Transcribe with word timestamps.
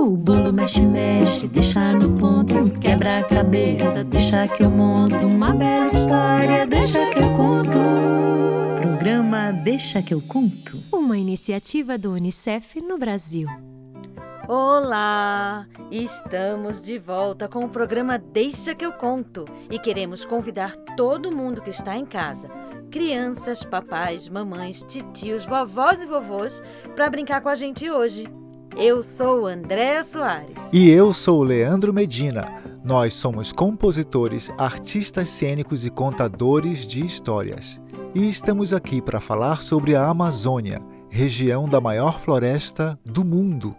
O 0.00 0.16
bolo 0.16 0.52
mexe, 0.52 0.80
mexe, 0.80 1.48
deixa 1.48 1.92
no 1.92 2.16
ponto. 2.16 2.70
Quebra 2.78 3.18
a 3.18 3.24
cabeça, 3.24 4.04
deixa 4.04 4.46
que 4.46 4.62
eu 4.62 4.70
monto. 4.70 5.16
Uma 5.16 5.52
bela 5.52 5.88
história, 5.88 6.64
deixa 6.68 7.04
que 7.10 7.18
eu 7.18 7.32
conto. 7.32 7.78
Programa 8.80 9.52
Deixa 9.64 10.00
que 10.00 10.14
eu 10.14 10.20
conto. 10.20 10.78
Uma 10.92 11.18
iniciativa 11.18 11.98
do 11.98 12.12
Unicef 12.12 12.80
no 12.80 12.96
Brasil. 12.96 13.48
Olá! 14.46 15.66
Estamos 15.90 16.80
de 16.80 16.96
volta 16.96 17.48
com 17.48 17.64
o 17.64 17.68
programa 17.68 18.18
Deixa 18.18 18.76
que 18.76 18.86
eu 18.86 18.92
conto 18.92 19.46
e 19.68 19.80
queremos 19.80 20.24
convidar 20.24 20.76
todo 20.96 21.34
mundo 21.34 21.60
que 21.60 21.70
está 21.70 21.98
em 21.98 22.06
casa, 22.06 22.48
crianças, 22.88 23.64
papais, 23.64 24.28
mamães, 24.28 24.80
titios, 24.84 25.44
vovós 25.44 26.00
e 26.00 26.06
vovôs, 26.06 26.62
para 26.94 27.10
brincar 27.10 27.40
com 27.40 27.48
a 27.48 27.56
gente 27.56 27.90
hoje. 27.90 28.28
Eu 28.80 29.02
sou 29.02 29.44
Andréa 29.44 30.04
Soares. 30.04 30.72
E 30.72 30.88
eu 30.88 31.12
sou 31.12 31.40
o 31.40 31.44
Leandro 31.44 31.92
Medina. 31.92 32.62
Nós 32.84 33.12
somos 33.12 33.50
compositores, 33.50 34.52
artistas 34.56 35.30
cênicos 35.30 35.84
e 35.84 35.90
contadores 35.90 36.86
de 36.86 37.04
histórias. 37.04 37.80
E 38.14 38.28
estamos 38.28 38.72
aqui 38.72 39.02
para 39.02 39.20
falar 39.20 39.62
sobre 39.62 39.96
a 39.96 40.06
Amazônia, 40.06 40.80
região 41.10 41.68
da 41.68 41.80
maior 41.80 42.20
floresta 42.20 42.96
do 43.04 43.24
mundo. 43.24 43.74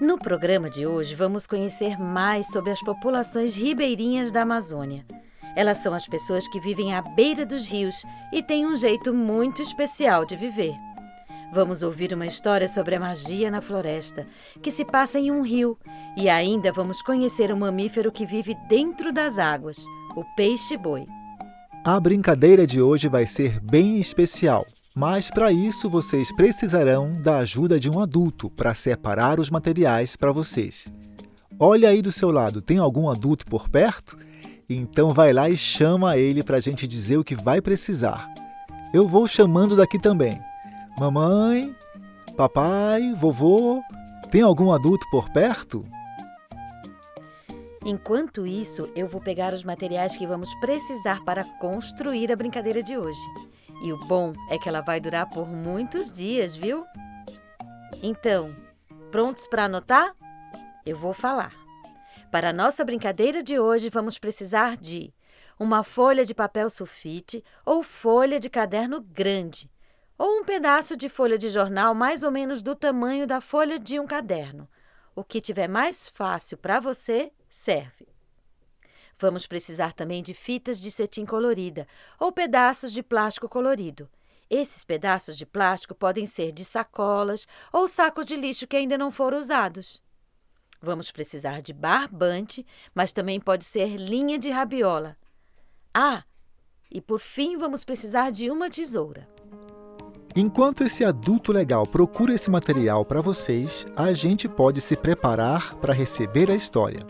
No 0.00 0.18
programa 0.18 0.68
de 0.68 0.84
hoje, 0.84 1.14
vamos 1.14 1.46
conhecer 1.46 1.96
mais 1.96 2.50
sobre 2.50 2.72
as 2.72 2.82
populações 2.82 3.54
ribeirinhas 3.54 4.32
da 4.32 4.42
Amazônia. 4.42 5.06
Elas 5.54 5.78
são 5.78 5.94
as 5.94 6.08
pessoas 6.08 6.48
que 6.48 6.58
vivem 6.58 6.92
à 6.92 7.02
beira 7.02 7.46
dos 7.46 7.70
rios 7.70 8.02
e 8.32 8.42
têm 8.42 8.66
um 8.66 8.76
jeito 8.76 9.14
muito 9.14 9.62
especial 9.62 10.24
de 10.24 10.34
viver. 10.34 10.74
Vamos 11.52 11.82
ouvir 11.82 12.12
uma 12.12 12.26
história 12.26 12.68
sobre 12.68 12.94
a 12.94 13.00
magia 13.00 13.50
na 13.50 13.60
floresta, 13.60 14.24
que 14.62 14.70
se 14.70 14.84
passa 14.84 15.18
em 15.18 15.32
um 15.32 15.42
rio, 15.42 15.76
e 16.16 16.28
ainda 16.28 16.72
vamos 16.72 17.02
conhecer 17.02 17.52
um 17.52 17.58
mamífero 17.58 18.12
que 18.12 18.24
vive 18.24 18.56
dentro 18.68 19.12
das 19.12 19.36
águas, 19.36 19.84
o 20.14 20.24
peixe-boi. 20.36 21.06
A 21.84 21.98
brincadeira 21.98 22.64
de 22.66 22.80
hoje 22.80 23.08
vai 23.08 23.26
ser 23.26 23.58
bem 23.58 23.98
especial, 23.98 24.64
mas 24.94 25.28
para 25.28 25.50
isso 25.50 25.90
vocês 25.90 26.32
precisarão 26.36 27.20
da 27.20 27.38
ajuda 27.38 27.80
de 27.80 27.90
um 27.90 27.98
adulto 27.98 28.48
para 28.50 28.72
separar 28.72 29.40
os 29.40 29.50
materiais 29.50 30.14
para 30.14 30.30
vocês. 30.30 30.92
Olha 31.58 31.88
aí 31.88 32.00
do 32.00 32.12
seu 32.12 32.30
lado, 32.30 32.62
tem 32.62 32.78
algum 32.78 33.08
adulto 33.08 33.44
por 33.44 33.68
perto? 33.68 34.16
Então 34.68 35.12
vai 35.12 35.32
lá 35.32 35.50
e 35.50 35.56
chama 35.56 36.16
ele 36.16 36.44
para 36.44 36.58
a 36.58 36.60
gente 36.60 36.86
dizer 36.86 37.16
o 37.16 37.24
que 37.24 37.34
vai 37.34 37.60
precisar. 37.60 38.32
Eu 38.94 39.08
vou 39.08 39.26
chamando 39.26 39.74
daqui 39.74 39.98
também. 39.98 40.40
Mamãe, 40.98 41.74
papai, 42.36 43.14
vovô, 43.14 43.82
tem 44.30 44.42
algum 44.42 44.70
adulto 44.70 45.06
por 45.10 45.30
perto? 45.30 45.82
Enquanto 47.82 48.46
isso, 48.46 48.90
eu 48.94 49.06
vou 49.06 49.20
pegar 49.20 49.54
os 49.54 49.64
materiais 49.64 50.14
que 50.14 50.26
vamos 50.26 50.54
precisar 50.56 51.24
para 51.24 51.44
construir 51.58 52.30
a 52.30 52.36
brincadeira 52.36 52.82
de 52.82 52.98
hoje. 52.98 53.18
E 53.82 53.92
o 53.92 53.98
bom 53.98 54.34
é 54.50 54.58
que 54.58 54.68
ela 54.68 54.82
vai 54.82 55.00
durar 55.00 55.30
por 55.30 55.48
muitos 55.48 56.12
dias, 56.12 56.54
viu? 56.54 56.84
Então, 58.02 58.54
prontos 59.10 59.46
para 59.46 59.64
anotar? 59.64 60.12
Eu 60.84 60.98
vou 60.98 61.14
falar. 61.14 61.54
Para 62.30 62.50
a 62.50 62.52
nossa 62.52 62.84
brincadeira 62.84 63.42
de 63.42 63.58
hoje, 63.58 63.88
vamos 63.88 64.18
precisar 64.18 64.76
de 64.76 65.14
uma 65.58 65.82
folha 65.82 66.26
de 66.26 66.34
papel 66.34 66.68
sulfite 66.68 67.42
ou 67.64 67.82
folha 67.82 68.38
de 68.38 68.50
caderno 68.50 69.00
grande 69.00 69.70
ou 70.20 70.40
um 70.40 70.44
pedaço 70.44 70.98
de 70.98 71.08
folha 71.08 71.38
de 71.38 71.48
jornal 71.48 71.94
mais 71.94 72.22
ou 72.22 72.30
menos 72.30 72.60
do 72.60 72.76
tamanho 72.76 73.26
da 73.26 73.40
folha 73.40 73.78
de 73.78 73.98
um 73.98 74.06
caderno. 74.06 74.68
O 75.16 75.24
que 75.24 75.40
tiver 75.40 75.66
mais 75.66 76.10
fácil 76.10 76.58
para 76.58 76.78
você 76.78 77.32
serve. 77.48 78.06
Vamos 79.18 79.46
precisar 79.46 79.94
também 79.94 80.22
de 80.22 80.34
fitas 80.34 80.78
de 80.78 80.90
cetim 80.90 81.24
colorida 81.24 81.88
ou 82.18 82.30
pedaços 82.30 82.92
de 82.92 83.02
plástico 83.02 83.48
colorido. 83.48 84.10
Esses 84.50 84.84
pedaços 84.84 85.38
de 85.38 85.46
plástico 85.46 85.94
podem 85.94 86.26
ser 86.26 86.52
de 86.52 86.66
sacolas 86.66 87.48
ou 87.72 87.88
sacos 87.88 88.26
de 88.26 88.36
lixo 88.36 88.66
que 88.66 88.76
ainda 88.76 88.98
não 88.98 89.10
foram 89.10 89.38
usados. 89.38 90.02
Vamos 90.82 91.10
precisar 91.10 91.62
de 91.62 91.72
barbante, 91.72 92.66
mas 92.94 93.10
também 93.10 93.40
pode 93.40 93.64
ser 93.64 93.96
linha 93.96 94.38
de 94.38 94.50
rabiola. 94.50 95.16
Ah, 95.94 96.24
e 96.90 97.00
por 97.00 97.20
fim 97.20 97.56
vamos 97.56 97.86
precisar 97.86 98.30
de 98.30 98.50
uma 98.50 98.68
tesoura. 98.68 99.26
Enquanto 100.34 100.84
esse 100.84 101.04
adulto 101.04 101.52
legal 101.52 101.86
procura 101.86 102.32
esse 102.34 102.48
material 102.48 103.04
para 103.04 103.20
vocês, 103.20 103.84
a 103.96 104.12
gente 104.12 104.48
pode 104.48 104.80
se 104.80 104.96
preparar 104.96 105.74
para 105.76 105.92
receber 105.92 106.50
a 106.50 106.54
história. 106.54 107.04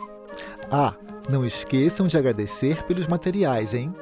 Ah, 0.70 0.94
não 1.28 1.44
esqueçam 1.44 2.06
de 2.06 2.16
agradecer 2.16 2.82
pelos 2.84 3.06
materiais, 3.06 3.74
hein? 3.74 3.94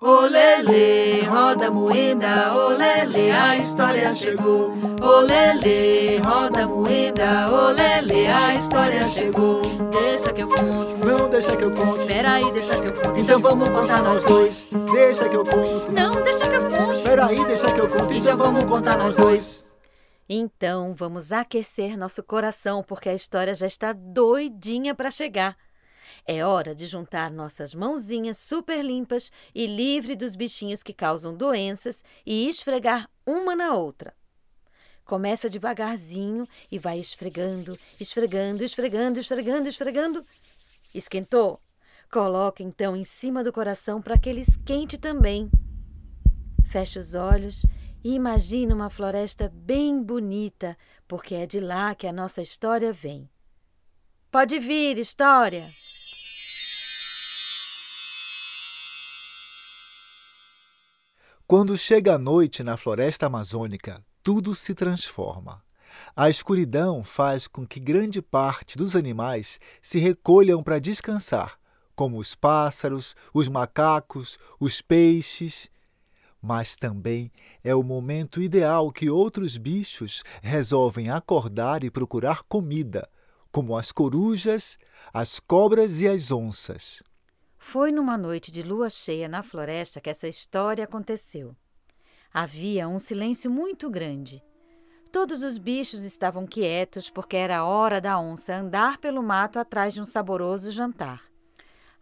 Olele, 0.00 1.22
roda 1.26 1.70
moeda, 1.70 2.54
olele, 2.54 3.30
a 3.30 3.56
história 3.56 4.14
chegou. 4.14 4.72
Olele, 5.00 6.18
roda 6.18 6.66
moeda, 6.66 7.50
olele, 7.50 8.26
a 8.26 8.54
história 8.54 9.04
chegou. 9.04 9.62
Deixa 9.90 10.32
que 10.32 10.42
eu 10.42 10.48
conto. 10.48 10.96
Não 11.04 11.28
deixa 11.28 11.56
que 11.56 11.64
eu 11.64 11.70
conto. 11.72 12.06
Peraí, 12.06 12.50
deixa 12.52 12.80
que 12.80 12.88
eu 12.88 12.92
conto. 12.92 13.20
Então 13.20 13.40
vamos 13.40 13.68
contar 13.70 14.02
nós 14.02 14.22
dois. 14.24 14.68
Deixa 14.92 15.28
que 15.28 15.36
eu 15.36 15.44
conto. 15.44 15.92
Não, 15.92 16.22
deixa 16.22 16.48
que 16.48 16.56
eu 16.56 16.68
conto. 16.70 16.97
Peraí, 17.18 17.44
deixa 17.46 17.74
que 17.74 17.80
eu 17.80 17.90
conto. 17.90 18.14
Então 18.14 18.38
vamos 18.38 18.64
contar 18.64 18.96
nós 18.96 19.16
dois. 19.16 19.66
Então, 20.28 20.94
vamos 20.94 21.32
aquecer 21.32 21.98
nosso 21.98 22.22
coração, 22.22 22.80
porque 22.80 23.08
a 23.08 23.14
história 23.14 23.56
já 23.56 23.66
está 23.66 23.92
doidinha 23.92 24.94
para 24.94 25.10
chegar. 25.10 25.56
É 26.24 26.44
hora 26.44 26.76
de 26.76 26.86
juntar 26.86 27.32
nossas 27.32 27.74
mãozinhas 27.74 28.38
super 28.38 28.84
limpas 28.84 29.32
e 29.52 29.66
livre 29.66 30.14
dos 30.14 30.36
bichinhos 30.36 30.80
que 30.80 30.92
causam 30.92 31.34
doenças 31.34 32.04
e 32.24 32.48
esfregar 32.48 33.10
uma 33.26 33.56
na 33.56 33.74
outra. 33.74 34.14
Começa 35.04 35.50
devagarzinho 35.50 36.46
e 36.70 36.78
vai 36.78 37.00
esfregando, 37.00 37.76
esfregando, 37.98 38.62
esfregando, 38.62 39.18
esfregando, 39.18 39.68
esfregando. 39.68 40.24
Esquentou? 40.94 41.60
Coloca 42.12 42.62
então 42.62 42.94
em 42.94 43.02
cima 43.02 43.42
do 43.42 43.52
coração 43.52 44.00
para 44.00 44.16
que 44.16 44.28
ele 44.28 44.42
esquente 44.42 44.96
também. 44.96 45.50
Feche 46.68 46.98
os 46.98 47.14
olhos 47.14 47.64
e 48.04 48.14
imagine 48.14 48.74
uma 48.74 48.90
floresta 48.90 49.50
bem 49.54 50.02
bonita, 50.02 50.76
porque 51.08 51.34
é 51.34 51.46
de 51.46 51.60
lá 51.60 51.94
que 51.94 52.06
a 52.06 52.12
nossa 52.12 52.42
história 52.42 52.92
vem. 52.92 53.26
Pode 54.30 54.58
vir, 54.58 54.98
história! 54.98 55.64
Quando 61.46 61.78
chega 61.78 62.16
a 62.16 62.18
noite 62.18 62.62
na 62.62 62.76
floresta 62.76 63.24
amazônica, 63.24 64.04
tudo 64.22 64.54
se 64.54 64.74
transforma. 64.74 65.64
A 66.14 66.28
escuridão 66.28 67.02
faz 67.02 67.48
com 67.48 67.66
que 67.66 67.80
grande 67.80 68.20
parte 68.20 68.76
dos 68.76 68.94
animais 68.94 69.58
se 69.80 69.98
recolham 69.98 70.62
para 70.62 70.78
descansar, 70.78 71.58
como 71.96 72.18
os 72.18 72.34
pássaros, 72.34 73.16
os 73.32 73.48
macacos, 73.48 74.38
os 74.60 74.82
peixes. 74.82 75.70
Mas 76.40 76.76
também 76.76 77.32
é 77.64 77.74
o 77.74 77.82
momento 77.82 78.40
ideal 78.40 78.92
que 78.92 79.10
outros 79.10 79.56
bichos 79.56 80.22
resolvem 80.40 81.10
acordar 81.10 81.82
e 81.82 81.90
procurar 81.90 82.42
comida, 82.44 83.08
como 83.50 83.76
as 83.76 83.90
corujas, 83.90 84.78
as 85.12 85.40
cobras 85.40 86.00
e 86.00 86.08
as 86.08 86.30
onças. 86.30 87.02
Foi 87.58 87.90
numa 87.90 88.16
noite 88.16 88.52
de 88.52 88.62
lua 88.62 88.88
cheia 88.88 89.28
na 89.28 89.42
floresta 89.42 90.00
que 90.00 90.08
essa 90.08 90.28
história 90.28 90.84
aconteceu. 90.84 91.56
Havia 92.32 92.88
um 92.88 92.98
silêncio 92.98 93.50
muito 93.50 93.90
grande. 93.90 94.42
Todos 95.10 95.42
os 95.42 95.58
bichos 95.58 96.04
estavam 96.04 96.46
quietos 96.46 97.10
porque 97.10 97.36
era 97.36 97.64
hora 97.64 98.00
da 98.00 98.18
onça 98.20 98.54
andar 98.54 98.98
pelo 98.98 99.22
mato 99.22 99.58
atrás 99.58 99.92
de 99.92 100.00
um 100.00 100.04
saboroso 100.04 100.70
jantar. 100.70 101.22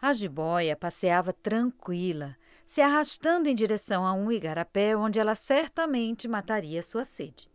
A 0.00 0.12
jiboia 0.12 0.76
passeava 0.76 1.32
tranquila, 1.32 2.36
se 2.66 2.80
arrastando 2.80 3.48
em 3.48 3.54
direção 3.54 4.04
a 4.04 4.12
um 4.12 4.30
igarapé 4.30 4.96
onde 4.96 5.20
ela 5.20 5.34
certamente 5.34 6.26
mataria 6.26 6.82
sua 6.82 7.04
sede. 7.04 7.48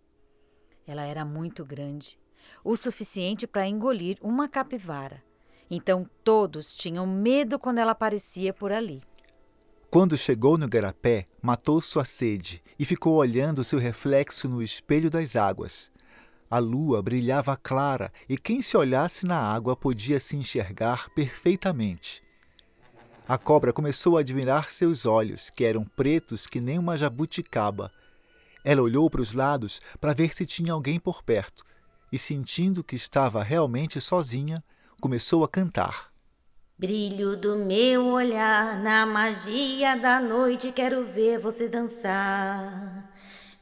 Ela 0.88 1.04
era 1.04 1.26
muito 1.26 1.66
grande, 1.66 2.18
o 2.64 2.76
suficiente 2.76 3.46
para 3.46 3.68
engolir 3.68 4.18
uma 4.22 4.48
capivara. 4.48 5.22
Então 5.70 6.10
todos 6.24 6.76
tinham 6.76 7.06
medo 7.06 7.60
quando 7.60 7.80
ela 7.80 7.92
aparecia 7.92 8.54
por 8.54 8.72
ali. 8.72 9.02
Quando 9.90 10.18
chegou 10.18 10.58
no 10.58 10.66
igarapé, 10.66 11.28
matou 11.42 11.82
sua 11.82 12.06
sede 12.06 12.64
e 12.80 12.86
ficou 12.86 13.16
olhando 13.16 13.64
seu 13.64 13.78
reflexo 13.78 14.48
no 14.48 14.64
espelho 14.64 15.10
das 15.10 15.36
águas. 15.36 15.92
A 16.50 16.60
lua 16.60 17.02
brilhava 17.02 17.58
clara 17.58 18.12
e 18.28 18.38
quem 18.38 18.62
se 18.62 18.76
olhasse 18.76 19.26
na 19.26 19.38
água 19.38 19.76
podia 19.76 20.20
se 20.20 20.38
enxergar 20.38 21.10
perfeitamente. 21.10 22.24
A 23.32 23.38
cobra 23.38 23.72
começou 23.72 24.18
a 24.18 24.20
admirar 24.20 24.74
seus 24.74 25.06
olhos, 25.06 25.50
que 25.50 25.64
eram 25.64 25.86
pretos 25.86 26.46
que 26.46 26.60
nem 26.60 26.78
uma 26.78 26.98
jabuticaba. 26.98 27.90
Ela 28.62 28.82
olhou 28.82 29.10
para 29.10 29.22
os 29.22 29.32
lados 29.32 29.80
para 30.02 30.12
ver 30.12 30.36
se 30.36 30.46
tinha 30.46 30.74
alguém 30.74 31.00
por 31.00 31.24
perto 31.24 31.64
e, 32.12 32.20
sentindo 32.20 32.84
que 32.84 32.94
estava 32.94 33.42
realmente 33.42 34.02
sozinha, 34.02 34.62
começou 35.00 35.46
a 35.46 35.48
cantar. 35.48 36.12
Brilho 36.78 37.38
do 37.38 37.56
meu 37.56 38.08
olhar 38.08 38.78
na 38.84 39.06
magia 39.06 39.96
da 39.96 40.20
noite, 40.20 40.74
quero 40.74 41.06
ver 41.06 41.40
você 41.40 41.70
dançar. 41.70 43.16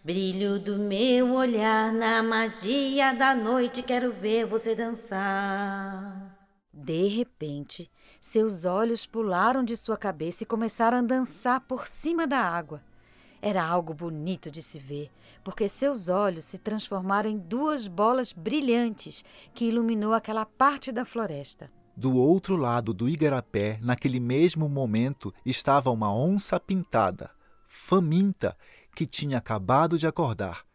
Brilho 0.04 0.58
do 0.58 0.80
meu 0.80 1.36
olhar 1.36 1.94
na 1.94 2.24
magia 2.24 3.14
da 3.14 3.36
noite, 3.36 3.84
quero 3.84 4.12
ver 4.12 4.48
você 4.48 4.74
dançar. 4.74 6.36
De 6.74 7.08
repente, 7.08 7.88
seus 8.20 8.66
olhos 8.66 9.06
pularam 9.06 9.64
de 9.64 9.78
sua 9.78 9.98
cabeça 9.98 10.44
e 10.44 10.46
começaram 10.48 10.98
a 10.98 11.02
dançar 11.02 11.62
por 11.62 11.88
cima 11.88 12.28
da 12.28 12.40
água. 12.40 12.82
Era 13.42 13.64
algo 13.64 13.94
bonito 13.94 14.52
de 14.52 14.62
se 14.62 14.78
ver, 14.78 15.10
porque 15.44 15.70
seus 15.70 16.10
olhos 16.10 16.44
se 16.44 16.60
transformaram 16.60 17.30
em 17.30 17.38
duas 17.38 17.88
bolas 17.88 18.34
brilhantes 18.34 19.24
que 19.54 19.66
iluminou 19.66 20.14
aquela 20.14 20.46
parte 20.46 20.92
da 20.92 21.06
floresta. 21.06 21.72
Do 21.96 22.16
outro 22.16 22.56
lado 22.56 22.94
do 22.94 23.10
igarapé, 23.10 23.80
naquele 23.82 24.20
mesmo 24.20 24.70
momento, 24.70 25.34
estava 25.46 25.90
uma 25.90 26.14
onça 26.14 26.60
pintada, 26.60 27.32
faminta, 27.66 28.58
que 28.96 29.06
tinha 29.06 29.38
acabado 29.38 29.98
de 29.98 30.08
acordar. 30.08 30.69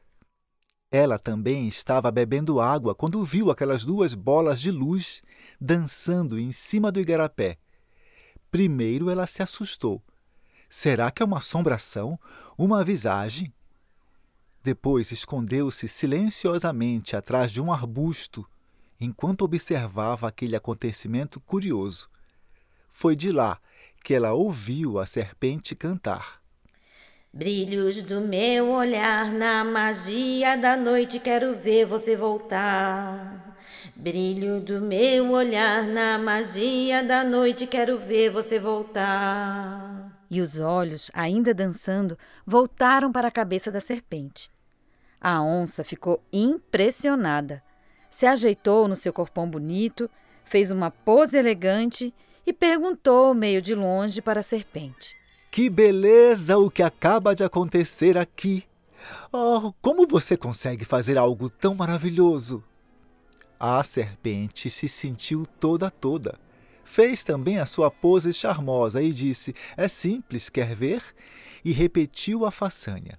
Ela 0.97 1.19
também 1.19 1.67
estava 1.67 2.09
bebendo 2.09 2.61
água 2.61 2.95
quando 2.95 3.25
viu 3.25 3.51
aquelas 3.51 3.85
duas 3.85 4.15
bolas 4.15 4.61
de 4.61 4.71
luz 4.71 5.25
dançando 5.61 6.39
em 6.39 6.53
cima 6.53 6.93
do 6.93 7.01
igarapé. 7.01 7.59
Primeiro 8.49 9.11
ela 9.11 9.27
se 9.27 9.43
assustou. 9.43 10.01
Será 10.69 11.11
que 11.11 11.21
é 11.21 11.27
uma 11.27 11.39
assombração? 11.39 12.17
Uma 12.57 12.85
visagem? 12.85 13.53
Depois 14.63 15.11
escondeu-se 15.11 15.89
silenciosamente 15.89 17.17
atrás 17.17 17.51
de 17.51 17.61
um 17.61 17.73
arbusto 17.73 18.49
enquanto 19.01 19.43
observava 19.43 20.29
aquele 20.29 20.55
acontecimento 20.55 21.41
curioso. 21.41 22.09
Foi 22.89 23.17
de 23.17 23.33
lá 23.33 23.61
que 24.05 24.15
ela 24.15 24.33
ouviu 24.33 25.01
a 25.01 25.07
serpente 25.07 25.75
cantar. 25.75 26.44
Brilhos 27.35 28.01
do 28.01 28.21
meu 28.21 28.71
olhar 28.71 29.33
na 29.33 29.65
magia 29.65 30.57
da 30.57 30.77
noite, 30.77 31.19
quero 31.19 31.53
ver 31.57 31.85
você 31.85 32.15
voltar. 32.15 33.59
Brilho 33.97 34.61
do 34.61 34.81
meu 34.81 35.33
olhar 35.33 35.85
na 35.85 36.17
magia 36.17 37.03
da 37.03 37.25
noite, 37.25 37.67
quero 37.67 37.99
ver 37.99 38.31
você 38.31 38.57
voltar. 38.61 40.17
E 40.31 40.41
os 40.41 40.61
olhos, 40.61 41.11
ainda 41.13 41.53
dançando, 41.53 42.17
voltaram 42.47 43.11
para 43.11 43.27
a 43.27 43.33
cabeça 43.33 43.69
da 43.69 43.81
serpente. 43.81 44.49
A 45.21 45.43
onça 45.43 45.83
ficou 45.83 46.23
impressionada 46.33 47.61
se 48.15 48.27
ajeitou 48.27 48.87
no 48.87 48.95
seu 48.95 49.13
corpão 49.13 49.51
bonito, 49.51 50.09
fez 50.45 50.71
uma 50.71 50.89
pose 50.89 51.37
elegante 51.37 52.15
e 52.47 52.53
perguntou 52.53 53.35
meio 53.35 53.61
de 53.61 53.75
longe 53.75 54.23
para 54.23 54.39
a 54.39 54.43
serpente: 54.43 55.17
Que 55.55 55.71
beleza 55.71 56.59
o 56.59 56.69
que 56.69 56.83
acaba 56.83 57.33
de 57.33 57.45
acontecer 57.45 58.19
aqui! 58.19 58.65
Oh, 59.33 59.73
como 59.81 60.05
você 60.05 60.37
consegue 60.37 60.85
fazer 60.85 61.17
algo 61.17 61.49
tão 61.49 61.77
maravilhoso? 61.77 62.61
A 63.61 63.85
serpente 63.85 64.69
se 64.69 64.89
sentiu 64.89 65.47
toda 65.61 65.93
toda. 65.93 66.41
Fez 66.83 67.23
também 67.23 67.59
a 67.59 67.67
sua 67.67 67.89
pose 67.89 68.33
charmosa 68.33 69.01
e 69.01 69.13
disse: 69.13 69.55
É 69.77 69.87
simples, 69.87 70.49
quer 70.49 70.75
ver? 70.75 71.01
E 71.65 71.71
repetiu 71.71 72.45
a 72.45 72.51
façanha 72.51 73.17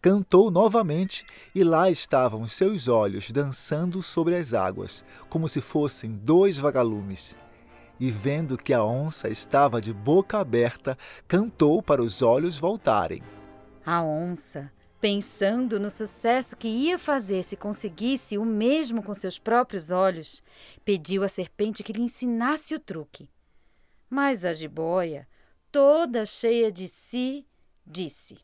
cantou 0.00 0.50
novamente 0.50 1.24
e 1.54 1.62
lá 1.62 1.88
estavam 1.88 2.46
seus 2.48 2.88
olhos 2.88 3.30
dançando 3.30 4.02
sobre 4.02 4.34
as 4.34 4.52
águas, 4.52 5.04
como 5.28 5.48
se 5.48 5.60
fossem 5.60 6.10
dois 6.10 6.58
vagalumes. 6.58 7.36
E 8.02 8.10
vendo 8.10 8.58
que 8.58 8.74
a 8.74 8.82
onça 8.82 9.28
estava 9.28 9.80
de 9.80 9.92
boca 9.92 10.40
aberta, 10.40 10.98
cantou 11.28 11.80
para 11.80 12.02
os 12.02 12.20
olhos 12.20 12.58
voltarem. 12.58 13.22
A 13.86 14.02
onça, 14.02 14.72
pensando 15.00 15.78
no 15.78 15.88
sucesso 15.88 16.56
que 16.56 16.66
ia 16.66 16.98
fazer 16.98 17.44
se 17.44 17.56
conseguisse 17.56 18.36
o 18.36 18.44
mesmo 18.44 19.04
com 19.04 19.14
seus 19.14 19.38
próprios 19.38 19.92
olhos, 19.92 20.42
pediu 20.84 21.22
à 21.22 21.28
serpente 21.28 21.84
que 21.84 21.92
lhe 21.92 22.02
ensinasse 22.02 22.74
o 22.74 22.80
truque. 22.80 23.30
Mas 24.10 24.44
a 24.44 24.52
jiboia, 24.52 25.28
toda 25.70 26.26
cheia 26.26 26.72
de 26.72 26.88
si, 26.88 27.46
disse: 27.86 28.36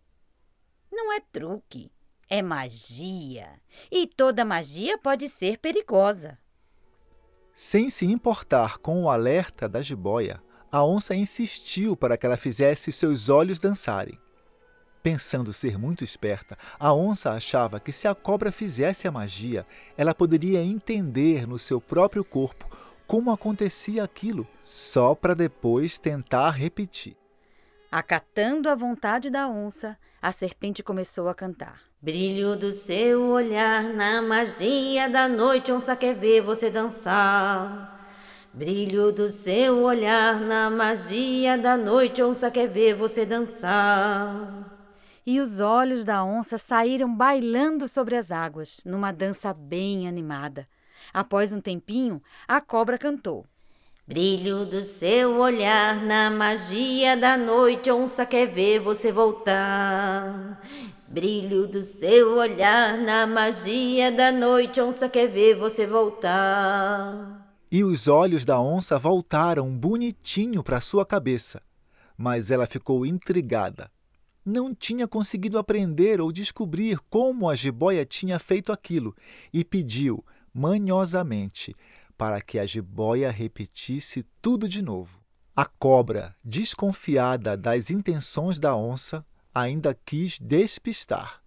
não 0.88 1.12
é 1.12 1.18
truque, 1.32 1.90
é 2.28 2.40
magia. 2.40 3.60
E 3.90 4.06
toda 4.06 4.44
magia 4.44 4.96
pode 4.98 5.28
ser 5.28 5.58
perigosa. 5.58 6.38
Sem 7.60 7.90
se 7.90 8.06
importar 8.06 8.78
com 8.78 9.02
o 9.02 9.10
alerta 9.10 9.68
da 9.68 9.82
jiboia, 9.82 10.40
a 10.70 10.84
onça 10.84 11.12
insistiu 11.12 11.96
para 11.96 12.16
que 12.16 12.24
ela 12.24 12.36
fizesse 12.36 12.92
seus 12.92 13.28
olhos 13.28 13.58
dançarem. 13.58 14.16
Pensando 15.02 15.52
ser 15.52 15.76
muito 15.76 16.04
esperta, 16.04 16.56
a 16.78 16.94
onça 16.94 17.32
achava 17.32 17.80
que 17.80 17.90
se 17.90 18.06
a 18.06 18.14
cobra 18.14 18.52
fizesse 18.52 19.08
a 19.08 19.10
magia, 19.10 19.66
ela 19.96 20.14
poderia 20.14 20.62
entender 20.62 21.48
no 21.48 21.58
seu 21.58 21.80
próprio 21.80 22.24
corpo 22.24 22.64
como 23.08 23.32
acontecia 23.32 24.04
aquilo, 24.04 24.46
só 24.60 25.12
para 25.12 25.34
depois 25.34 25.98
tentar 25.98 26.50
repetir. 26.50 27.16
Acatando 27.90 28.68
a 28.68 28.74
vontade 28.74 29.30
da 29.30 29.48
onça, 29.48 29.96
a 30.20 30.30
serpente 30.30 30.82
começou 30.82 31.26
a 31.26 31.34
cantar. 31.34 31.80
Brilho 32.02 32.54
do 32.54 32.70
seu 32.70 33.30
olhar 33.30 33.82
na 33.82 34.20
magia 34.20 35.08
da 35.08 35.26
noite, 35.26 35.72
onça 35.72 35.96
quer 35.96 36.14
ver 36.14 36.42
você 36.42 36.70
dançar. 36.70 37.98
Brilho 38.52 39.10
do 39.10 39.30
seu 39.30 39.84
olhar 39.84 40.38
na 40.38 40.68
magia 40.68 41.56
da 41.56 41.78
noite, 41.78 42.22
onça 42.22 42.50
quer 42.50 42.68
ver 42.68 42.94
você 42.94 43.24
dançar. 43.24 44.70
E 45.24 45.40
os 45.40 45.58
olhos 45.58 46.04
da 46.04 46.22
onça 46.22 46.58
saíram 46.58 47.14
bailando 47.14 47.88
sobre 47.88 48.16
as 48.16 48.30
águas, 48.30 48.82
numa 48.84 49.12
dança 49.12 49.54
bem 49.54 50.06
animada. 50.06 50.68
Após 51.10 51.54
um 51.54 51.60
tempinho, 51.60 52.22
a 52.46 52.60
cobra 52.60 52.98
cantou. 52.98 53.46
Brilho 54.08 54.64
do 54.64 54.82
seu 54.82 55.38
olhar 55.38 56.02
na 56.02 56.30
magia 56.30 57.14
da 57.14 57.36
noite, 57.36 57.90
onça 57.90 58.24
quer 58.24 58.46
ver 58.46 58.80
você 58.80 59.12
voltar. 59.12 60.62
Brilho 61.06 61.68
do 61.68 61.84
seu 61.84 62.38
olhar 62.38 62.96
na 62.96 63.26
magia 63.26 64.10
da 64.10 64.32
noite, 64.32 64.80
onça 64.80 65.10
quer 65.10 65.28
ver 65.28 65.56
você 65.56 65.86
voltar. 65.86 67.54
E 67.70 67.84
os 67.84 68.08
olhos 68.08 68.46
da 68.46 68.58
onça 68.58 68.98
voltaram 68.98 69.70
bonitinho 69.76 70.62
para 70.62 70.80
sua 70.80 71.04
cabeça, 71.04 71.60
mas 72.16 72.50
ela 72.50 72.66
ficou 72.66 73.04
intrigada. 73.04 73.90
Não 74.42 74.74
tinha 74.74 75.06
conseguido 75.06 75.58
aprender 75.58 76.18
ou 76.18 76.32
descobrir 76.32 76.98
como 77.10 77.46
a 77.46 77.54
jiboia 77.54 78.06
tinha 78.06 78.38
feito 78.38 78.72
aquilo 78.72 79.14
e 79.52 79.62
pediu, 79.62 80.24
manhosamente, 80.54 81.74
para 82.18 82.40
que 82.40 82.58
a 82.58 82.66
jiboia 82.66 83.30
repetisse 83.30 84.26
tudo 84.42 84.68
de 84.68 84.82
novo. 84.82 85.20
A 85.54 85.64
cobra, 85.64 86.34
desconfiada 86.44 87.56
das 87.56 87.90
intenções 87.90 88.58
da 88.58 88.76
onça, 88.76 89.24
ainda 89.54 89.96
quis 90.04 90.36
despistar. 90.38 91.40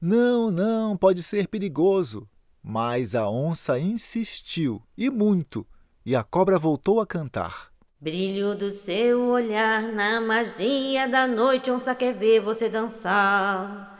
Não, 0.00 0.50
não, 0.50 0.96
pode 0.96 1.22
ser 1.22 1.48
perigoso. 1.48 2.28
Mas 2.62 3.14
a 3.14 3.28
onça 3.30 3.78
insistiu, 3.78 4.82
e 4.96 5.08
muito, 5.08 5.66
e 6.04 6.14
a 6.14 6.22
cobra 6.22 6.58
voltou 6.58 7.00
a 7.00 7.06
cantar. 7.06 7.72
Brilho 7.98 8.54
do 8.54 8.70
seu 8.70 9.28
olhar 9.28 9.82
na 9.82 10.20
magia 10.20 11.08
da 11.08 11.26
noite, 11.26 11.70
onça 11.70 11.94
quer 11.94 12.12
ver 12.12 12.40
você 12.40 12.68
dançar. 12.68 13.97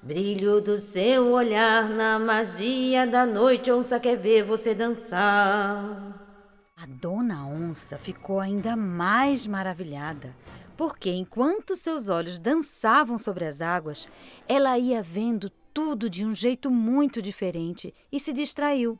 Brilho 0.00 0.60
do 0.60 0.78
seu 0.78 1.32
olhar 1.32 1.88
na 1.88 2.20
magia 2.20 3.04
da 3.04 3.26
noite, 3.26 3.70
onça 3.72 3.98
quer 3.98 4.16
ver 4.16 4.44
você 4.44 4.72
dançar. 4.72 6.14
A 6.76 6.86
dona 6.86 7.44
onça 7.44 7.98
ficou 7.98 8.38
ainda 8.38 8.76
mais 8.76 9.44
maravilhada, 9.44 10.34
porque 10.76 11.10
enquanto 11.10 11.74
seus 11.74 12.08
olhos 12.08 12.38
dançavam 12.38 13.18
sobre 13.18 13.44
as 13.44 13.60
águas, 13.60 14.08
ela 14.48 14.78
ia 14.78 15.02
vendo 15.02 15.50
tudo 15.74 16.08
de 16.08 16.24
um 16.24 16.32
jeito 16.32 16.70
muito 16.70 17.20
diferente 17.20 17.92
e 18.12 18.20
se 18.20 18.32
distraiu. 18.32 18.96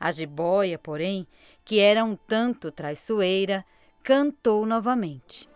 A 0.00 0.10
jiboia, 0.10 0.78
porém, 0.78 1.26
que 1.62 1.78
era 1.78 2.02
um 2.02 2.16
tanto 2.16 2.72
traiçoeira, 2.72 3.62
cantou 4.02 4.64
novamente. 4.64 5.46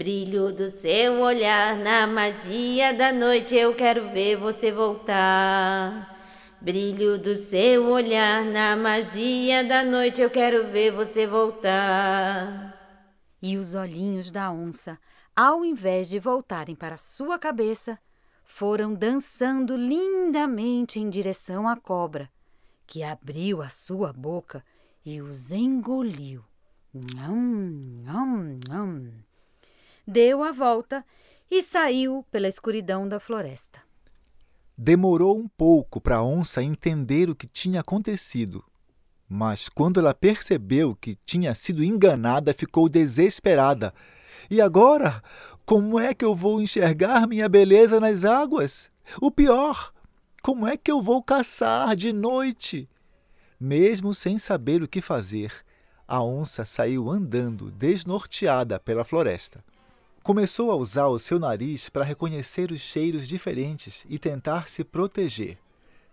Brilho 0.00 0.50
do 0.50 0.70
seu 0.70 1.20
olhar 1.20 1.76
na 1.76 2.06
magia 2.06 2.94
da 2.94 3.12
noite, 3.12 3.54
eu 3.54 3.74
quero 3.74 4.08
ver 4.08 4.34
você 4.34 4.72
voltar. 4.72 6.18
Brilho 6.58 7.18
do 7.18 7.36
seu 7.36 7.86
olhar 7.90 8.42
na 8.46 8.74
magia 8.74 9.62
da 9.62 9.84
noite, 9.84 10.22
eu 10.22 10.30
quero 10.30 10.66
ver 10.68 10.90
você 10.90 11.26
voltar. 11.26 12.74
E 13.42 13.58
os 13.58 13.74
olhinhos 13.74 14.30
da 14.30 14.50
onça, 14.50 14.98
ao 15.36 15.66
invés 15.66 16.08
de 16.08 16.18
voltarem 16.18 16.74
para 16.74 16.96
sua 16.96 17.38
cabeça, 17.38 17.98
foram 18.42 18.94
dançando 18.94 19.76
lindamente 19.76 20.98
em 20.98 21.10
direção 21.10 21.68
à 21.68 21.76
cobra, 21.76 22.30
que 22.86 23.02
abriu 23.02 23.60
a 23.60 23.68
sua 23.68 24.14
boca 24.14 24.64
e 25.04 25.20
os 25.20 25.52
engoliu. 25.52 26.42
Nham, 26.94 28.02
nham, 28.02 28.58
nham. 28.66 29.29
Deu 30.06 30.42
a 30.42 30.52
volta 30.52 31.04
e 31.50 31.62
saiu 31.62 32.24
pela 32.30 32.48
escuridão 32.48 33.08
da 33.08 33.18
floresta. 33.18 33.80
Demorou 34.76 35.38
um 35.38 35.48
pouco 35.48 36.00
para 36.00 36.16
a 36.16 36.24
onça 36.24 36.62
entender 36.62 37.28
o 37.28 37.34
que 37.34 37.46
tinha 37.46 37.80
acontecido. 37.80 38.64
Mas 39.28 39.68
quando 39.68 40.00
ela 40.00 40.14
percebeu 40.14 40.96
que 40.96 41.18
tinha 41.24 41.54
sido 41.54 41.84
enganada, 41.84 42.54
ficou 42.54 42.88
desesperada. 42.88 43.92
E 44.50 44.60
agora? 44.60 45.22
Como 45.64 46.00
é 46.00 46.14
que 46.14 46.24
eu 46.24 46.34
vou 46.34 46.60
enxergar 46.60 47.28
minha 47.28 47.48
beleza 47.48 48.00
nas 48.00 48.24
águas? 48.24 48.90
O 49.20 49.30
pior, 49.30 49.92
como 50.42 50.66
é 50.66 50.76
que 50.76 50.90
eu 50.90 51.02
vou 51.02 51.22
caçar 51.22 51.94
de 51.94 52.12
noite? 52.12 52.88
Mesmo 53.60 54.14
sem 54.14 54.38
saber 54.38 54.82
o 54.82 54.88
que 54.88 55.02
fazer, 55.02 55.52
a 56.08 56.24
onça 56.24 56.64
saiu 56.64 57.10
andando 57.10 57.70
desnorteada 57.70 58.80
pela 58.80 59.04
floresta. 59.04 59.62
Começou 60.30 60.70
a 60.70 60.76
usar 60.76 61.08
o 61.08 61.18
seu 61.18 61.40
nariz 61.40 61.88
para 61.88 62.04
reconhecer 62.04 62.70
os 62.70 62.80
cheiros 62.80 63.26
diferentes 63.26 64.06
e 64.08 64.16
tentar 64.16 64.68
se 64.68 64.84
proteger. 64.84 65.58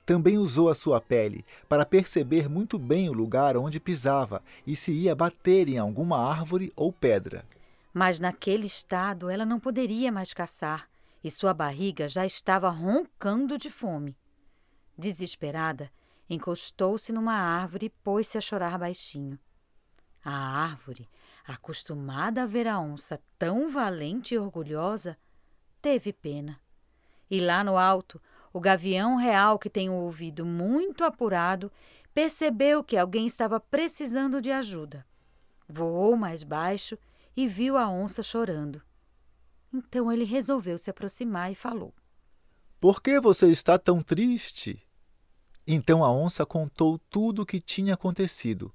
Também 0.07 0.39
usou 0.39 0.69
a 0.69 0.74
sua 0.74 1.00
pele 1.00 1.45
para 1.69 1.86
perceber 1.86 2.50
muito 2.50 2.79
bem 2.79 3.09
o 3.09 3.13
lugar 3.13 3.55
onde 3.55 3.79
pisava 3.79 4.41
e 4.65 4.75
se 4.75 4.91
ia 4.91 5.15
bater 5.15 5.69
em 5.69 5.77
alguma 5.77 6.17
árvore 6.17 6.74
ou 6.75 6.91
pedra. 6.91 7.45
Mas 7.93 8.19
naquele 8.19 8.65
estado 8.65 9.29
ela 9.29 9.45
não 9.45 9.59
poderia 9.59 10.12
mais 10.12 10.33
caçar 10.33 10.89
e 11.24 11.29
sua 11.29 11.53
barriga 11.53 12.07
já 12.07 12.25
estava 12.25 12.71
roncando 12.71 13.55
de 13.55 13.69
fome. 13.69 14.17
Desesperada, 14.97 15.91
encostou-se 16.27 17.13
numa 17.13 17.36
árvore 17.36 17.86
e 17.86 17.89
pôs-se 18.03 18.36
a 18.36 18.41
chorar 18.41 18.79
baixinho. 18.79 19.38
A 20.25 20.36
árvore, 20.36 21.07
acostumada 21.48 22.44
a 22.44 22.46
ver 22.46 22.68
a 22.68 22.80
onça 22.80 23.22
tão 23.39 23.70
valente 23.70 24.36
e 24.36 24.38
orgulhosa, 24.38 25.18
teve 25.82 26.12
pena. 26.12 26.60
E 27.32 27.39
lá 27.39 27.63
no 27.63 27.77
alto, 27.77 28.22
o 28.51 28.60
gavião 28.60 29.16
real, 29.16 29.58
que 29.58 29.70
tem 29.70 29.89
o 29.89 29.94
ouvido 29.94 30.46
muito 30.46 31.06
apurado, 31.06 31.72
percebeu 32.13 32.84
que 32.84 32.98
alguém 32.98 33.25
estava 33.25 33.60
precisando 33.60 34.42
de 34.42 34.51
ajuda. 34.51 35.06
Voou 35.68 36.18
mais 36.18 36.44
baixo 36.44 36.98
e 37.36 37.48
viu 37.48 37.77
a 37.77 37.89
onça 37.89 38.22
chorando. 38.22 38.82
Então 39.74 40.12
ele 40.12 40.24
resolveu 40.24 40.77
se 40.77 40.89
aproximar 40.89 41.51
e 41.51 41.56
falou: 41.56 41.94
Por 42.80 43.01
que 43.01 43.20
você 43.20 43.48
está 43.48 43.77
tão 43.77 44.01
triste? 44.01 44.82
Então 45.66 46.04
a 46.04 46.12
onça 46.12 46.46
contou 46.46 46.98
tudo 46.98 47.42
o 47.42 47.46
que 47.46 47.60
tinha 47.60 47.94
acontecido. 47.94 48.74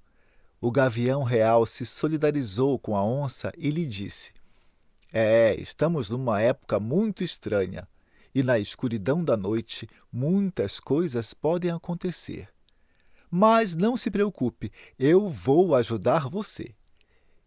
O 0.65 0.71
gavião 0.71 1.25
real 1.25 1.67
se 1.67 1.85
solidarizou 1.85 2.79
com 2.79 2.97
a 2.97 3.05
onça 3.05 3.53
e 3.59 3.69
lhe 3.69 3.85
disse: 3.85 4.33
É, 5.13 5.57
estamos 5.61 6.09
numa 6.09 6.41
época 6.41 6.79
muito 6.79 7.25
estranha 7.25 7.89
e 8.33 8.45
na 8.45 8.61
escuridão 8.61 9.25
da 9.25 9.37
noite 9.37 9.89
muitas 10.13 10.79
coisas 10.79 11.35
podem 11.35 11.73
acontecer. 11.73 12.49
Mas 13.29 13.75
não 13.75 13.97
se 13.97 14.09
preocupe, 14.09 14.71
eu 14.97 15.29
vou 15.29 15.75
ajudar 15.75 16.29
você. 16.29 16.73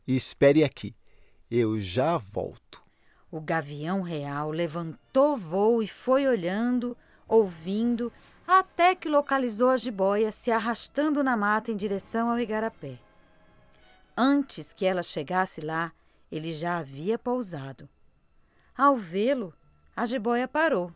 Espere 0.06 0.62
aqui, 0.62 0.94
eu 1.50 1.80
já 1.80 2.18
volto. 2.18 2.84
O 3.32 3.40
gavião 3.40 4.02
real 4.02 4.52
levantou 4.52 5.38
voo 5.38 5.82
e 5.82 5.88
foi 5.88 6.28
olhando, 6.28 6.98
ouvindo, 7.30 8.12
até 8.46 8.94
que 8.94 9.08
localizou 9.08 9.70
a 9.70 9.78
jiboia 9.78 10.34
se 10.34 10.52
arrastando 10.52 11.24
na 11.24 11.38
mata 11.38 11.72
em 11.72 11.78
direção 11.78 12.30
ao 12.30 12.38
igarapé. 12.38 13.05
Antes 14.18 14.72
que 14.72 14.86
ela 14.86 15.04
chegasse 15.04 15.60
lá, 15.60 15.92
ele 16.32 16.54
já 16.54 16.78
havia 16.78 17.20
pousado. 17.20 17.90
Ao 18.78 18.96
vê-lo, 18.96 19.54
a 19.96 20.06
jiboia 20.06 20.48
parou. 20.48 20.92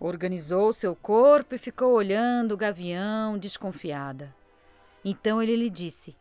Organizou 0.00 0.72
seu 0.72 0.96
corpo 0.96 1.54
e 1.54 1.58
ficou 1.58 1.92
olhando 1.92 2.52
o 2.52 2.56
gavião, 2.56 3.38
desconfiada. 3.38 4.34
Então 5.04 5.40
ele 5.40 5.54
lhe 5.54 5.70
disse: 5.70 6.16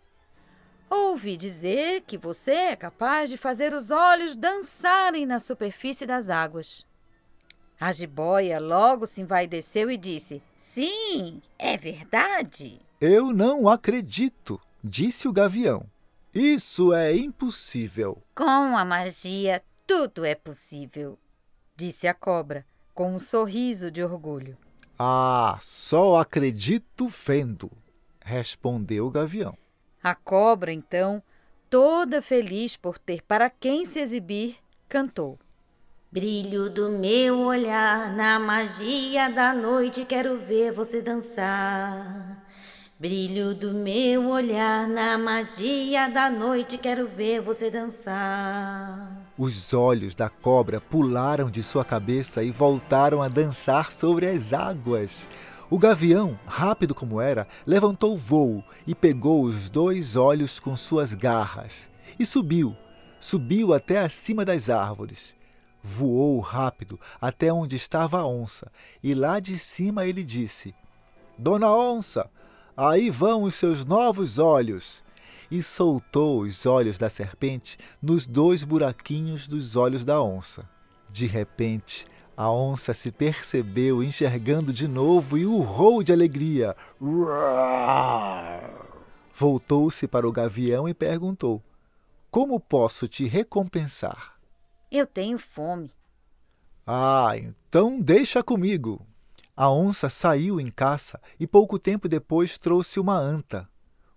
Ouvi 0.89 1.35
dizer 1.35 2.01
que 2.01 2.17
você 2.17 2.51
é 2.51 2.75
capaz 2.75 3.29
de 3.29 3.37
fazer 3.37 3.73
os 3.73 3.89
olhos 3.89 4.35
dançarem 4.35 5.25
na 5.25 5.39
superfície 5.39 6.05
das 6.05 6.29
águas. 6.29 6.85
A 7.79 7.91
jiboia 7.91 8.59
logo 8.59 9.07
se 9.07 9.21
envaideceu 9.21 9.89
e 9.89 9.97
disse: 9.97 10.41
Sim, 10.55 11.41
é 11.57 11.75
verdade. 11.75 12.79
Eu 13.01 13.33
não 13.33 13.67
acredito, 13.67 14.61
disse 14.83 15.27
o 15.27 15.33
gavião. 15.33 15.92
Isso 16.33 16.93
é 16.93 17.15
impossível. 17.15 18.21
Com 18.35 18.77
a 18.77 18.83
magia, 18.83 19.61
tudo 19.85 20.25
é 20.25 20.35
possível 20.35 21.17
disse 21.75 22.07
a 22.07 22.13
cobra, 22.13 22.65
com 22.93 23.13
um 23.13 23.19
sorriso 23.19 23.89
de 23.89 24.03
orgulho. 24.03 24.57
Ah, 24.97 25.57
só 25.61 26.17
acredito 26.17 27.07
vendo, 27.07 27.71
respondeu 28.21 29.07
o 29.07 29.11
gavião. 29.11 29.57
A 30.01 30.13
cobra, 30.15 30.71
então, 30.71 31.21
toda 31.69 32.21
feliz 32.21 32.77
por 32.77 32.97
ter 32.97 33.21
para 33.23 33.49
quem 33.49 33.85
se 33.85 33.99
exibir, 33.99 34.57
cantou. 34.87 35.39
Brilho 36.11 36.69
do 36.69 36.89
meu 36.89 37.39
olhar, 37.39 38.15
na 38.15 38.39
magia 38.39 39.29
da 39.29 39.51
noite, 39.51 40.05
quero 40.05 40.37
ver 40.37 40.71
você 40.71 41.01
dançar. 41.01 42.42
Brilho 43.03 43.53
do 43.53 43.73
meu 43.73 44.29
olhar, 44.29 44.87
na 44.87 45.17
magia 45.17 46.07
da 46.07 46.31
noite, 46.31 46.77
quero 46.77 47.05
ver 47.05 47.41
você 47.41 47.69
dançar. 47.69 49.27
Os 49.37 49.73
olhos 49.73 50.15
da 50.15 50.29
cobra 50.29 50.79
pularam 50.79 51.51
de 51.51 51.61
sua 51.61 51.83
cabeça 51.83 52.41
e 52.45 52.49
voltaram 52.49 53.21
a 53.21 53.27
dançar 53.27 53.91
sobre 53.91 54.25
as 54.25 54.53
águas. 54.53 55.27
O 55.69 55.77
gavião, 55.77 56.39
rápido 56.45 56.95
como 56.95 57.19
era, 57.19 57.45
levantou 57.67 58.13
o 58.13 58.17
voo 58.17 58.63
e 58.87 58.95
pegou 58.95 59.43
os 59.43 59.69
dois 59.69 60.15
olhos 60.15 60.57
com 60.57 60.77
suas 60.77 61.13
garras 61.13 61.91
e 62.17 62.25
subiu, 62.25 62.73
subiu 63.19 63.73
até 63.73 63.99
acima 63.99 64.45
das 64.45 64.69
árvores. 64.69 65.35
Voou 65.83 66.39
rápido 66.39 66.97
até 67.19 67.51
onde 67.51 67.75
estava 67.75 68.19
a 68.19 68.25
onça 68.25 68.71
e 69.03 69.13
lá 69.13 69.41
de 69.41 69.59
cima 69.59 70.05
ele 70.05 70.23
disse: 70.23 70.73
Dona 71.37 71.69
Onça, 71.69 72.29
aí 72.75 73.09
vão 73.09 73.43
os 73.43 73.55
seus 73.55 73.85
novos 73.85 74.39
olhos 74.39 75.03
e 75.49 75.61
soltou 75.61 76.41
os 76.41 76.65
olhos 76.65 76.97
da 76.97 77.09
serpente 77.09 77.77
nos 78.01 78.25
dois 78.25 78.63
buraquinhos 78.63 79.47
dos 79.47 79.75
olhos 79.75 80.03
da 80.03 80.21
onça. 80.21 80.67
De 81.11 81.27
repente, 81.27 82.07
a 82.35 82.51
onça 82.51 82.93
se 82.93 83.11
percebeu 83.11 84.01
enxergando 84.01 84.73
de 84.73 84.87
novo 84.87 85.37
e 85.37 85.45
urrou 85.45 86.01
de 86.01 86.11
alegria. 86.11 86.75
Voltou-se 89.31 90.07
para 90.07 90.27
o 90.27 90.31
gavião 90.31 90.89
e 90.89 90.93
perguntou: 90.93 91.61
Como 92.31 92.59
posso 92.59 93.07
te 93.07 93.25
recompensar? 93.25 94.33
Eu 94.91 95.05
tenho 95.05 95.37
fome. 95.37 95.91
Ah, 96.85 97.33
então 97.37 97.99
deixa 97.99 98.41
comigo. 98.43 99.05
A 99.55 99.69
onça 99.69 100.09
saiu 100.09 100.59
em 100.59 100.71
caça 100.71 101.21
e 101.39 101.45
pouco 101.45 101.77
tempo 101.77 102.07
depois 102.07 102.57
trouxe 102.57 102.99
uma 102.99 103.15
anta. 103.15 103.69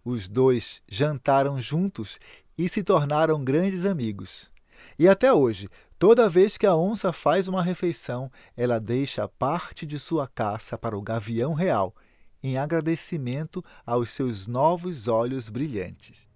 Os 0.02 0.28
dois 0.28 0.83
jantaram 0.88 1.61
juntos 1.61 2.19
e 2.57 2.69
se 2.69 2.83
tornaram 2.83 3.45
grandes 3.45 3.85
amigos. 3.85 4.50
E 4.99 5.07
até 5.07 5.31
hoje, 5.33 5.69
toda 5.99 6.28
vez 6.28 6.57
que 6.57 6.66
a 6.66 6.75
onça 6.75 7.12
faz 7.12 7.49
uma 7.49 7.62
refeição, 7.62 8.33
ela 8.57 8.81
deixa 8.81 9.28
parte 9.28 9.85
de 9.85 9.99
sua 9.99 10.26
caça 10.26 10.78
para 10.78 10.97
o 10.97 11.02
gavião 11.02 11.52
real, 11.52 11.95
em 12.43 12.57
agradecimento 12.57 13.62
aos 13.85 14.12
seus 14.12 14.47
novos 14.47 15.07
olhos 15.07 15.50
brilhantes. 15.50 16.28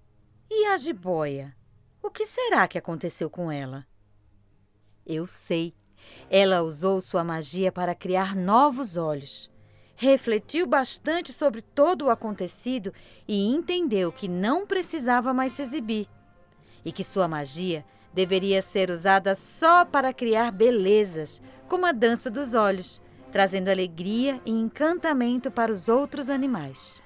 E 0.51 0.67
a 0.67 0.77
jiboia? 0.77 1.57
O 2.03 2.11
que 2.11 2.27
será 2.27 2.69
que 2.69 2.77
aconteceu 2.77 3.31
com 3.31 3.51
ela? 3.51 3.87
Eu 5.07 5.27
sei. 5.27 5.73
Ela 6.31 6.63
usou 6.63 7.01
sua 7.01 7.25
magia 7.25 7.71
para 7.73 7.95
criar 7.95 8.35
novos 8.37 8.97
olhos 8.97 9.51
refletiu 10.01 10.67
bastante 10.67 11.31
sobre 11.31 11.61
todo 11.61 12.07
o 12.07 12.11
acontecido 12.11 12.91
e 13.29 13.53
entendeu 13.53 14.11
que 14.11 14.29
não 14.29 14.67
precisava 14.67 15.35
mais 15.35 15.53
se 15.53 15.61
exibir 15.61 16.09
e 16.83 16.91
que 16.91 17.05
sua 17.05 17.29
magia 17.29 17.85
deveria 18.11 18.63
ser 18.63 18.91
usada 18.91 19.35
só 19.35 19.85
para 19.85 20.15
criar 20.15 20.51
belezas, 20.53 21.43
como 21.69 21.85
a 21.85 21.93
dança 21.93 22.31
dos 22.31 22.55
olhos, 22.55 23.01
trazendo 23.31 23.69
alegria 23.69 24.41
e 24.47 24.51
encantamento 24.51 25.51
para 25.51 25.71
os 25.71 25.87
outros 25.87 26.31
animais. 26.31 27.03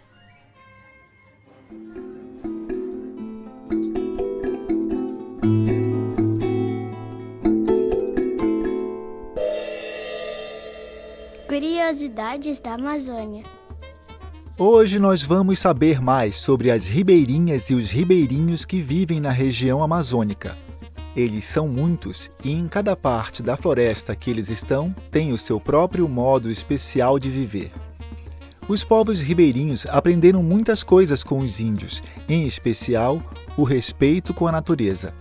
Curiosidades 11.55 12.59
da 12.59 12.75
Amazônia. 12.75 13.45
Hoje 14.59 14.99
nós 14.99 15.23
vamos 15.23 15.61
saber 15.61 16.03
mais 16.03 16.35
sobre 16.35 16.69
as 16.69 16.89
ribeirinhas 16.89 17.71
e 17.71 17.75
os 17.75 17.93
ribeirinhos 17.93 18.65
que 18.65 18.81
vivem 18.81 19.21
na 19.21 19.31
região 19.31 19.81
amazônica. 19.81 20.59
Eles 21.15 21.45
são 21.45 21.69
muitos 21.69 22.29
e 22.43 22.51
em 22.51 22.67
cada 22.67 22.97
parte 22.97 23.41
da 23.41 23.57
floresta 23.57 24.17
que 24.17 24.33
eles 24.33 24.49
estão 24.49 24.93
tem 25.13 25.31
o 25.31 25.39
seu 25.39 25.61
próprio 25.61 26.09
modo 26.09 26.51
especial 26.51 27.21
de 27.21 27.31
viver. 27.31 27.71
Os 28.67 28.83
povos 28.83 29.21
ribeirinhos 29.21 29.87
aprenderam 29.87 30.43
muitas 30.43 30.83
coisas 30.83 31.23
com 31.23 31.39
os 31.39 31.61
índios, 31.61 32.03
em 32.29 32.49
especial 32.49 33.23
o 33.57 33.63
respeito 33.63 34.35
com 34.35 34.49
a 34.49 34.51
natureza. 34.51 35.15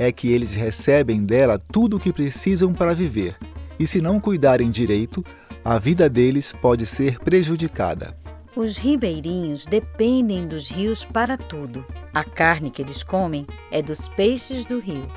É 0.00 0.10
que 0.10 0.32
eles 0.32 0.56
recebem 0.56 1.24
dela 1.24 1.60
tudo 1.60 1.96
o 1.96 2.00
que 2.00 2.12
precisam 2.12 2.74
para 2.74 2.92
viver, 2.92 3.36
e 3.78 3.86
se 3.86 4.00
não 4.00 4.18
cuidarem 4.18 4.68
direito, 4.68 5.24
a 5.68 5.80
vida 5.80 6.08
deles 6.08 6.52
pode 6.52 6.86
ser 6.86 7.18
prejudicada. 7.18 8.16
Os 8.54 8.78
ribeirinhos 8.78 9.66
dependem 9.66 10.46
dos 10.46 10.70
rios 10.70 11.04
para 11.04 11.36
tudo. 11.36 11.84
A 12.14 12.22
carne 12.22 12.70
que 12.70 12.80
eles 12.80 13.02
comem 13.02 13.44
é 13.72 13.82
dos 13.82 14.06
peixes 14.06 14.64
do 14.64 14.78
rio. 14.78 15.08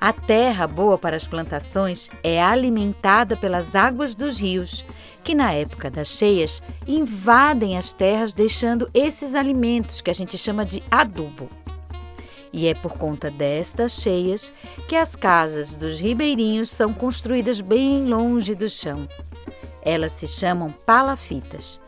A 0.00 0.14
terra 0.14 0.66
boa 0.66 0.96
para 0.96 1.14
as 1.14 1.26
plantações 1.26 2.08
é 2.22 2.42
alimentada 2.42 3.36
pelas 3.36 3.74
águas 3.74 4.14
dos 4.14 4.40
rios, 4.40 4.82
que 5.22 5.34
na 5.34 5.52
época 5.52 5.90
das 5.90 6.08
cheias 6.08 6.62
invadem 6.86 7.76
as 7.76 7.92
terras, 7.92 8.32
deixando 8.32 8.88
esses 8.94 9.34
alimentos 9.34 10.00
que 10.00 10.10
a 10.10 10.14
gente 10.14 10.38
chama 10.38 10.64
de 10.64 10.82
adubo. 10.90 11.50
E 12.50 12.66
é 12.66 12.72
por 12.72 12.96
conta 12.96 13.30
destas 13.30 13.92
cheias 13.92 14.50
que 14.88 14.96
as 14.96 15.14
casas 15.14 15.76
dos 15.76 16.00
ribeirinhos 16.00 16.70
são 16.70 16.94
construídas 16.94 17.60
bem 17.60 18.06
longe 18.06 18.54
do 18.54 18.70
chão. 18.70 19.06
Elas 19.86 20.12
se 20.12 20.26
chamam 20.26 20.70
palafitas. 20.84 21.80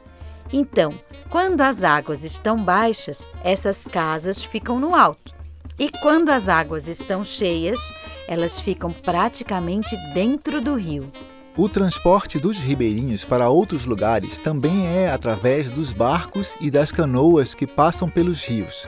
Então, 0.50 0.98
quando 1.28 1.60
as 1.60 1.84
águas 1.84 2.24
estão 2.24 2.64
baixas, 2.64 3.28
essas 3.44 3.84
casas 3.84 4.42
ficam 4.42 4.80
no 4.80 4.94
alto. 4.94 5.34
E 5.78 5.90
quando 5.90 6.30
as 6.30 6.48
águas 6.48 6.88
estão 6.88 7.22
cheias, 7.22 7.92
elas 8.26 8.58
ficam 8.58 8.92
praticamente 8.92 9.96
dentro 10.14 10.60
do 10.60 10.74
rio. 10.74 11.12
O 11.56 11.68
transporte 11.68 12.38
dos 12.38 12.62
ribeirinhos 12.62 13.24
para 13.24 13.48
outros 13.48 13.84
lugares 13.84 14.38
também 14.38 14.86
é 14.86 15.10
através 15.10 15.70
dos 15.70 15.92
barcos 15.92 16.56
e 16.60 16.70
das 16.70 16.92
canoas 16.92 17.52
que 17.52 17.66
passam 17.66 18.08
pelos 18.08 18.44
rios. 18.44 18.86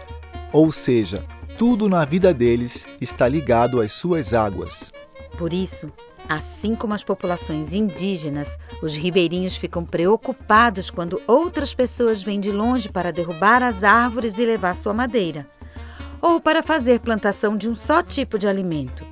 Ou 0.53 0.71
seja, 0.71 1.25
tudo 1.59 1.89
na 1.89 2.05
vida 2.05 2.33
deles 2.33 2.87
está 3.01 3.29
ligado 3.29 3.81
às 3.81 3.93
suas 3.93 4.33
águas. 4.33 4.93
Por 5.37 5.53
isso, 5.53 5.93
assim 6.31 6.75
como 6.75 6.95
as 6.95 7.05
populações 7.05 7.75
indígenas, 7.75 8.59
os 8.83 8.97
ribeirinhos 8.97 9.57
ficam 9.57 9.85
preocupados 9.85 10.89
quando 10.91 11.21
outras 11.27 11.75
pessoas 11.75 12.23
vêm 12.23 12.41
de 12.41 12.51
longe 12.51 12.89
para 12.89 13.13
derrubar 13.13 13.63
as 13.63 13.85
árvores 13.85 14.39
e 14.39 14.47
levar 14.47 14.75
sua 14.75 14.95
madeira 14.95 15.47
ou 16.21 16.41
para 16.41 16.63
fazer 16.63 17.01
plantação 17.01 17.57
de 17.57 17.69
um 17.69 17.75
só 17.75 18.03
tipo 18.03 18.39
de 18.39 18.47
alimento, 18.47 19.05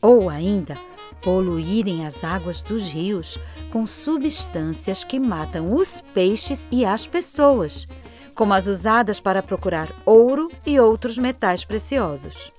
ou 0.00 0.30
ainda 0.30 0.78
poluírem 1.22 2.06
as 2.06 2.22
águas 2.22 2.62
dos 2.62 2.90
rios 2.90 3.38
com 3.70 3.86
substâncias 3.86 5.02
que 5.04 5.18
matam 5.18 5.74
os 5.74 6.00
peixes 6.14 6.68
e 6.70 6.84
as 6.84 7.06
pessoas, 7.06 7.86
como 8.34 8.54
as 8.54 8.66
usadas 8.66 9.18
para 9.18 9.42
procurar 9.42 9.92
ouro 10.06 10.50
e 10.64 10.78
outros 10.78 11.18
metais 11.18 11.64
preciosos. 11.64 12.52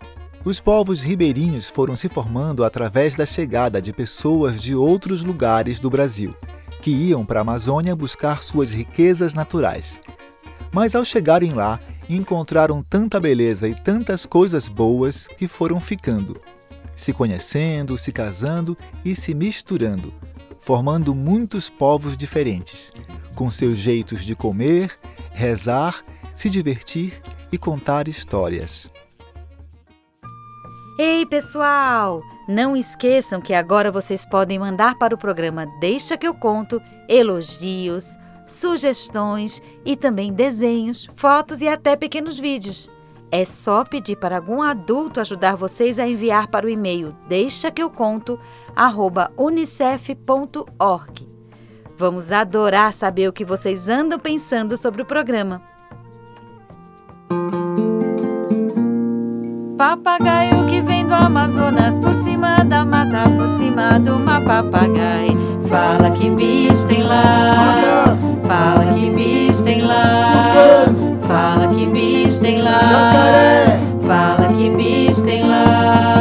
Os 0.46 0.62
povos 0.62 1.04
ribeirinhos 1.04 1.68
foram 1.68 1.98
se 1.98 2.08
formando 2.08 2.64
através 2.64 3.14
da 3.14 3.26
chegada 3.26 3.82
de 3.82 3.92
pessoas 3.92 4.62
de 4.62 4.74
outros 4.74 5.22
lugares 5.22 5.82
do 5.82 5.90
Brasil, 5.90 6.34
que 6.82 6.92
iam 6.92 7.26
para 7.26 7.40
a 7.40 7.42
Amazônia 7.42 7.94
buscar 7.94 8.42
suas 8.42 8.72
riquezas 8.72 9.34
naturais. 9.34 10.00
Mas 10.74 10.96
ao 10.96 11.04
chegarem 11.04 11.52
lá, 11.52 11.78
encontraram 12.08 12.82
tanta 12.82 13.20
beleza 13.20 13.68
e 13.68 13.76
tantas 13.76 14.26
coisas 14.26 14.70
boas 14.70 15.28
que 15.28 15.46
foram 15.46 15.80
ficando, 15.82 16.40
se 16.96 17.12
conhecendo, 17.12 17.98
se 17.98 18.14
casando 18.14 18.78
e 19.04 19.16
se 19.16 19.34
misturando, 19.34 20.14
formando 20.58 21.14
muitos 21.14 21.70
povos 21.70 22.16
diferentes, 22.16 22.94
com 23.36 23.52
seus 23.52 23.78
jeitos 23.78 24.24
de 24.24 24.36
comer, 24.36 24.98
rezar, 25.32 26.02
se 26.34 26.50
divertir 26.50 27.22
e 27.52 27.58
contar 27.58 28.08
histórias. 28.08 28.90
Ei, 31.02 31.26
pessoal! 31.26 32.22
Não 32.46 32.76
esqueçam 32.76 33.40
que 33.40 33.54
agora 33.54 33.90
vocês 33.90 34.26
podem 34.26 34.60
mandar 34.60 34.98
para 34.98 35.16
o 35.16 35.18
programa 35.18 35.66
Deixa 35.80 36.18
que 36.18 36.28
eu 36.28 36.34
conto 36.34 36.82
elogios, 37.08 38.18
sugestões 38.46 39.62
e 39.86 39.96
também 39.96 40.34
desenhos, 40.34 41.08
fotos 41.16 41.62
e 41.62 41.70
até 41.70 41.96
pequenos 41.96 42.38
vídeos. 42.38 42.90
É 43.32 43.46
só 43.46 43.86
pedir 43.86 44.18
para 44.18 44.36
algum 44.36 44.62
adulto 44.62 45.22
ajudar 45.22 45.56
vocês 45.56 46.00
a 46.00 46.06
enviar 46.06 46.48
para 46.48 46.66
o 46.66 46.70
e-mail 46.70 47.16
deixa 47.30 47.72
que 47.72 47.82
eu 47.82 47.90
conto 47.90 48.38
unicef.org. 49.38 51.30
Vamos 51.96 52.34
adorar 52.34 52.92
saber 52.92 53.30
o 53.30 53.34
que 53.34 53.46
vocês 53.46 53.88
andam 53.88 54.20
pensando 54.20 54.76
sobre 54.76 55.02
o 55.02 55.06
programa. 55.06 55.64
Papagaio 59.80 60.66
que 60.66 60.82
vem 60.82 61.06
do 61.06 61.14
Amazonas 61.14 61.98
por 61.98 62.14
cima 62.14 62.66
da 62.66 62.84
mata, 62.84 63.30
por 63.30 63.48
cima 63.48 63.98
do 63.98 64.18
uma 64.18 64.42
papagaio. 64.42 65.38
Fala 65.70 66.12
que 66.12 66.30
bicho 66.30 66.86
tem 66.86 67.02
lá. 67.02 68.18
Fala 68.46 68.94
que 68.94 69.10
bicho 69.10 69.64
tem 69.64 69.80
lá. 69.80 70.84
Fala 71.26 71.70
que 71.70 71.86
bicho 71.86 72.42
tem 72.42 72.62
lá. 72.62 73.80
Fala 74.06 74.52
que 74.52 74.70
bicho 74.70 75.24
tem 75.24 75.48
lá. 75.48 76.20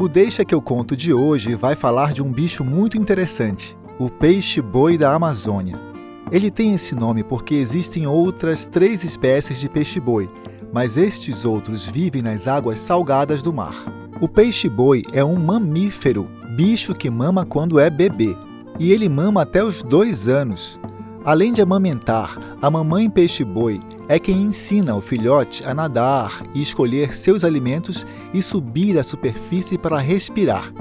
O 0.00 0.08
Deixa 0.08 0.44
que 0.44 0.52
eu 0.56 0.60
conto 0.60 0.96
de 0.96 1.14
hoje 1.14 1.54
vai 1.54 1.76
falar 1.76 2.12
de 2.12 2.20
um 2.20 2.32
bicho 2.32 2.64
muito 2.64 2.98
interessante, 2.98 3.78
o 3.96 4.10
peixe-boi 4.10 4.98
da 4.98 5.14
Amazônia. 5.14 5.87
Ele 6.30 6.50
tem 6.50 6.74
esse 6.74 6.94
nome 6.94 7.24
porque 7.24 7.54
existem 7.54 8.06
outras 8.06 8.66
três 8.66 9.02
espécies 9.02 9.58
de 9.58 9.68
peixe-boi, 9.68 10.28
mas 10.72 10.96
estes 10.96 11.44
outros 11.44 11.86
vivem 11.86 12.20
nas 12.20 12.46
águas 12.46 12.80
salgadas 12.80 13.40
do 13.40 13.52
mar. 13.52 13.74
O 14.20 14.28
peixe-boi 14.28 15.04
é 15.12 15.24
um 15.24 15.36
mamífero, 15.36 16.28
bicho 16.54 16.94
que 16.94 17.08
mama 17.08 17.46
quando 17.46 17.78
é 17.80 17.88
bebê 17.88 18.36
e 18.78 18.92
ele 18.92 19.08
mama 19.08 19.42
até 19.42 19.64
os 19.64 19.82
dois 19.82 20.28
anos. 20.28 20.78
Além 21.24 21.52
de 21.52 21.62
amamentar, 21.62 22.38
a 22.60 22.70
mamãe 22.70 23.08
peixe-boi 23.08 23.80
é 24.06 24.18
quem 24.18 24.42
ensina 24.42 24.94
o 24.94 25.00
filhote 25.00 25.64
a 25.64 25.74
nadar 25.74 26.42
e 26.54 26.60
escolher 26.60 27.12
seus 27.12 27.42
alimentos 27.42 28.06
e 28.32 28.42
subir 28.42 28.98
à 28.98 29.02
superfície 29.02 29.76
para 29.76 29.98
respirar. 29.98 30.72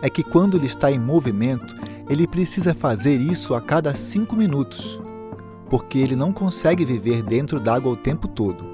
É 0.00 0.08
que 0.08 0.22
quando 0.22 0.56
ele 0.56 0.66
está 0.66 0.90
em 0.90 0.98
movimento, 0.98 1.74
ele 2.08 2.26
precisa 2.26 2.74
fazer 2.74 3.20
isso 3.20 3.54
a 3.54 3.60
cada 3.60 3.94
cinco 3.94 4.36
minutos, 4.36 5.00
porque 5.68 5.98
ele 5.98 6.14
não 6.14 6.32
consegue 6.32 6.84
viver 6.84 7.22
dentro 7.22 7.58
d'água 7.58 7.92
o 7.92 7.96
tempo 7.96 8.28
todo. 8.28 8.64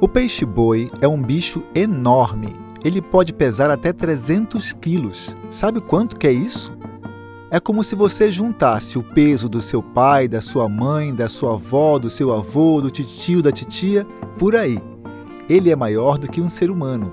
O 0.00 0.08
peixe-boi 0.08 0.88
é 1.00 1.08
um 1.08 1.22
bicho 1.22 1.62
enorme. 1.74 2.54
Ele 2.84 3.00
pode 3.00 3.32
pesar 3.32 3.70
até 3.70 3.92
300 3.92 4.72
quilos. 4.72 5.36
Sabe 5.48 5.80
quanto 5.80 6.16
que 6.16 6.26
é 6.26 6.32
isso? 6.32 6.76
É 7.50 7.60
como 7.60 7.84
se 7.84 7.94
você 7.94 8.30
juntasse 8.32 8.98
o 8.98 9.02
peso 9.02 9.48
do 9.48 9.60
seu 9.60 9.82
pai, 9.82 10.26
da 10.26 10.40
sua 10.40 10.68
mãe, 10.68 11.14
da 11.14 11.28
sua 11.28 11.54
avó, 11.54 11.98
do 11.98 12.10
seu 12.10 12.32
avô, 12.32 12.80
do 12.80 12.90
titio, 12.90 13.42
da 13.42 13.52
titia, 13.52 14.06
por 14.38 14.56
aí. 14.56 14.82
Ele 15.48 15.70
é 15.70 15.76
maior 15.76 16.18
do 16.18 16.28
que 16.28 16.40
um 16.40 16.48
ser 16.48 16.70
humano, 16.70 17.12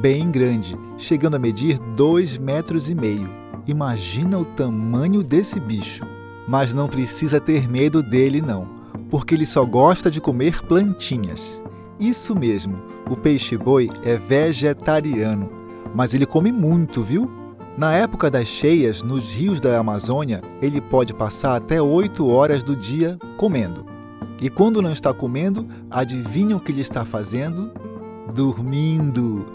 bem 0.00 0.30
grande, 0.30 0.76
chegando 0.98 1.36
a 1.36 1.38
medir 1.38 1.78
dois 1.96 2.36
metros 2.36 2.90
e 2.90 2.94
meio. 2.94 3.45
Imagina 3.66 4.38
o 4.38 4.44
tamanho 4.44 5.22
desse 5.22 5.58
bicho. 5.58 6.04
Mas 6.46 6.72
não 6.72 6.86
precisa 6.86 7.40
ter 7.40 7.68
medo 7.68 8.02
dele, 8.02 8.40
não, 8.40 8.68
porque 9.10 9.34
ele 9.34 9.44
só 9.44 9.64
gosta 9.64 10.08
de 10.10 10.20
comer 10.20 10.62
plantinhas. 10.62 11.60
Isso 11.98 12.36
mesmo, 12.36 12.78
o 13.10 13.16
peixe-boi 13.16 13.90
é 14.04 14.16
vegetariano, 14.16 15.50
mas 15.92 16.14
ele 16.14 16.26
come 16.26 16.52
muito, 16.52 17.02
viu? 17.02 17.28
Na 17.76 17.92
época 17.94 18.30
das 18.30 18.46
cheias, 18.46 19.02
nos 19.02 19.34
rios 19.34 19.60
da 19.60 19.78
Amazônia, 19.78 20.40
ele 20.62 20.80
pode 20.80 21.12
passar 21.12 21.56
até 21.56 21.82
8 21.82 22.26
horas 22.26 22.62
do 22.62 22.76
dia 22.76 23.18
comendo. 23.36 23.84
E 24.40 24.48
quando 24.48 24.80
não 24.80 24.92
está 24.92 25.12
comendo, 25.12 25.66
adivinham 25.90 26.58
o 26.58 26.60
que 26.60 26.70
ele 26.70 26.82
está 26.82 27.04
fazendo? 27.04 27.72
Dormindo. 28.32 29.46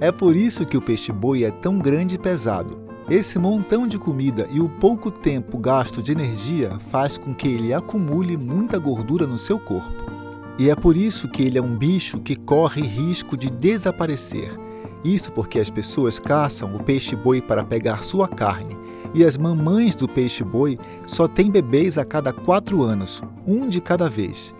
É 0.00 0.10
por 0.10 0.34
isso 0.34 0.66
que 0.66 0.76
o 0.76 0.82
peixe-boi 0.82 1.44
é 1.44 1.50
tão 1.50 1.78
grande 1.78 2.16
e 2.16 2.18
pesado. 2.18 2.89
Esse 3.10 3.38
montão 3.38 3.86
de 3.86 3.98
comida 3.98 4.48
e 4.50 4.60
o 4.60 4.68
pouco 4.68 5.10
tempo 5.10 5.58
gasto 5.58 6.00
de 6.00 6.12
energia 6.12 6.78
faz 6.88 7.18
com 7.18 7.34
que 7.34 7.48
ele 7.48 7.74
acumule 7.74 8.36
muita 8.36 8.78
gordura 8.78 9.26
no 9.26 9.38
seu 9.38 9.58
corpo. 9.58 10.10
E 10.56 10.70
é 10.70 10.76
por 10.76 10.96
isso 10.96 11.28
que 11.28 11.42
ele 11.42 11.58
é 11.58 11.62
um 11.62 11.76
bicho 11.76 12.20
que 12.20 12.36
corre 12.36 12.82
risco 12.82 13.36
de 13.36 13.50
desaparecer 13.50 14.56
isso 15.04 15.32
porque 15.32 15.58
as 15.58 15.70
pessoas 15.70 16.18
caçam 16.18 16.74
o 16.74 16.82
peixe-boi 16.82 17.40
para 17.40 17.64
pegar 17.64 18.04
sua 18.04 18.28
carne, 18.28 18.76
e 19.14 19.24
as 19.24 19.36
mamães 19.36 19.94
do 19.94 20.08
peixe-boi 20.08 20.78
só 21.06 21.26
têm 21.26 21.50
bebês 21.50 21.98
a 21.98 22.04
cada 22.04 22.32
quatro 22.32 22.82
anos, 22.82 23.22
um 23.46 23.68
de 23.68 23.80
cada 23.80 24.08
vez. 24.08 24.54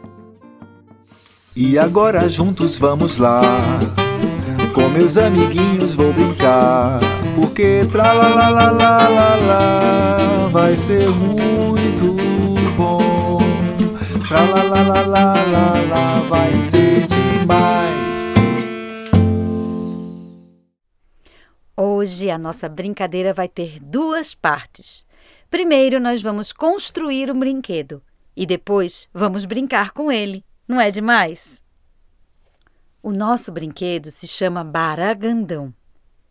E 1.54 1.78
agora 1.78 2.28
juntos 2.28 2.78
vamos 2.78 3.18
lá, 3.18 3.42
com 4.72 4.88
meus 4.88 5.16
amiguinhos 5.16 5.94
vou 5.94 6.12
brincar, 6.12 7.00
porque 7.34 7.86
tra 7.90 8.12
la 8.12 8.28
la 8.28 8.48
la 8.48 8.70
la 8.70 9.08
la 9.08 9.36
la 9.36 10.48
vai 10.48 10.76
ser 10.76 11.08
muito 11.08 12.14
bom. 12.76 13.38
Tra 14.28 14.42
la 14.42 14.62
la 14.62 14.82
la 14.82 15.02
la 15.02 15.34
la 15.34 15.74
la 15.92 16.20
vai 16.28 16.56
ser 16.56 17.06
demais. 17.06 18.00
Hoje 21.76 22.30
a 22.30 22.38
nossa 22.38 22.68
brincadeira 22.68 23.32
vai 23.34 23.48
ter 23.48 23.78
duas 23.80 24.34
partes. 24.34 25.04
Primeiro, 25.50 25.98
nós 25.98 26.22
vamos 26.22 26.52
construir 26.52 27.30
um 27.30 27.38
brinquedo 27.38 28.02
e 28.36 28.46
depois 28.46 29.08
vamos 29.12 29.44
brincar 29.44 29.90
com 29.90 30.12
ele. 30.12 30.44
Não 30.68 30.80
é 30.80 30.90
demais? 30.90 31.60
O 33.02 33.12
nosso 33.12 33.50
brinquedo 33.50 34.10
se 34.10 34.28
chama 34.28 34.62
Baragandão. 34.62 35.72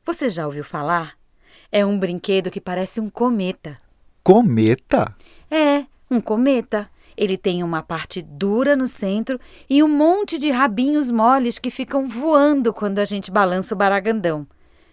Você 0.06 0.30
já 0.30 0.46
ouviu 0.46 0.64
falar? 0.64 1.18
É 1.72 1.84
um 1.84 1.98
brinquedo 1.98 2.52
que 2.52 2.62
parece 2.62 3.02
um 3.02 3.10
cometa. 3.10 3.82
Cometa? 4.24 5.16
É, 5.50 5.86
um 6.12 6.22
cometa. 6.22 6.88
Ele 7.18 7.40
tem 7.40 7.64
uma 7.64 7.82
parte 7.82 8.22
dura 8.22 8.76
no 8.76 8.86
centro 8.86 9.40
e 9.68 9.82
um 9.82 9.88
monte 9.88 10.38
de 10.38 10.52
rabinhos 10.52 11.10
moles 11.10 11.58
que 11.58 11.72
ficam 11.72 12.08
voando 12.08 12.72
quando 12.72 13.00
a 13.00 13.06
gente 13.06 13.32
balança 13.32 13.74
o 13.74 13.78
baragandão. 13.78 14.46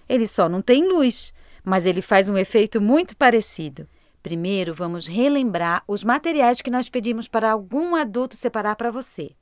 Ele 0.09 0.27
só 0.27 0.49
não 0.49 0.63
tem 0.63 0.89
luz, 0.89 1.31
mas 1.63 1.85
ele 1.85 2.01
faz 2.01 2.31
um 2.31 2.39
efeito 2.39 2.81
muito 2.81 3.15
parecido. 3.15 3.87
Primeiro, 4.23 4.73
vamos 4.73 5.07
relembrar 5.07 5.85
os 5.87 6.03
materiais 6.03 6.63
que 6.63 6.71
nós 6.71 6.89
pedimos 6.89 7.29
para 7.29 7.53
algum 7.53 7.95
adulto 7.95 8.35
separar 8.35 8.77
para 8.77 8.91
você. 8.91 9.33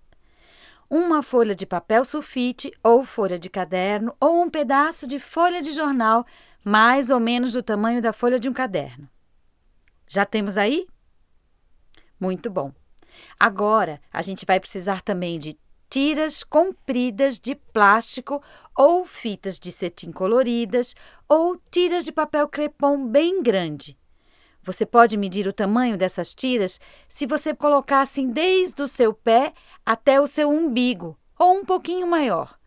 Uma 0.88 1.22
folha 1.22 1.54
de 1.54 1.66
papel 1.66 2.04
sulfite 2.04 2.72
ou 2.82 3.04
folha 3.04 3.38
de 3.38 3.48
caderno 3.48 4.14
ou 4.20 4.42
um 4.42 4.50
pedaço 4.50 5.06
de 5.06 5.18
folha 5.18 5.62
de 5.62 5.72
jornal, 5.72 6.26
mais 6.64 7.10
ou 7.10 7.18
menos 7.18 7.52
do 7.52 7.62
tamanho 7.62 8.02
da 8.02 8.12
folha 8.12 8.38
de 8.38 8.48
um 8.48 8.52
caderno. 8.52 9.08
Já 10.06 10.24
temos 10.24 10.56
aí? 10.56 10.86
Muito 12.20 12.50
bom. 12.50 12.72
Agora, 13.38 14.00
a 14.12 14.22
gente 14.22 14.44
vai 14.44 14.60
precisar 14.60 15.00
também 15.02 15.38
de 15.38 15.58
tiras 15.88 16.42
compridas 16.42 17.38
de 17.38 17.54
plástico 17.54 18.42
ou 18.76 19.04
fitas 19.04 19.58
de 19.58 19.70
cetim 19.70 20.10
coloridas 20.10 20.94
ou 21.28 21.56
tiras 21.70 22.04
de 22.04 22.12
papel 22.12 22.48
crepom 22.48 23.06
bem 23.06 23.42
grande. 23.42 23.96
Você 24.64 24.86
pode 24.86 25.18
medir 25.18 25.46
o 25.46 25.52
tamanho 25.52 25.94
dessas 25.94 26.34
tiras 26.34 26.80
se 27.06 27.26
você 27.26 27.54
colocar 27.54 28.00
assim 28.00 28.30
desde 28.30 28.82
o 28.82 28.88
seu 28.88 29.12
pé 29.12 29.52
até 29.84 30.18
o 30.18 30.26
seu 30.26 30.48
umbigo 30.48 31.18
ou 31.38 31.58
um 31.58 31.64
pouquinho 31.66 32.06
maior. 32.06 32.58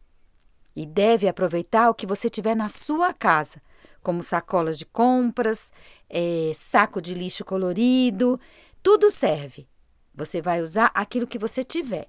E 0.75 0.85
deve 0.85 1.27
aproveitar 1.27 1.89
o 1.89 1.95
que 1.95 2.05
você 2.05 2.29
tiver 2.29 2.55
na 2.55 2.69
sua 2.69 3.15
casa, 3.15 3.59
como 4.03 4.21
sacolas 4.21 4.77
de 4.77 4.85
compras, 4.85 5.71
é, 6.07 6.51
saco 6.53 7.01
de 7.01 7.15
lixo 7.15 7.43
colorido, 7.43 8.39
tudo 8.83 9.09
serve. 9.09 9.67
Você 10.13 10.39
vai 10.39 10.61
usar 10.61 10.91
aquilo 10.93 11.25
que 11.25 11.39
você 11.39 11.63
tiver. 11.63 12.07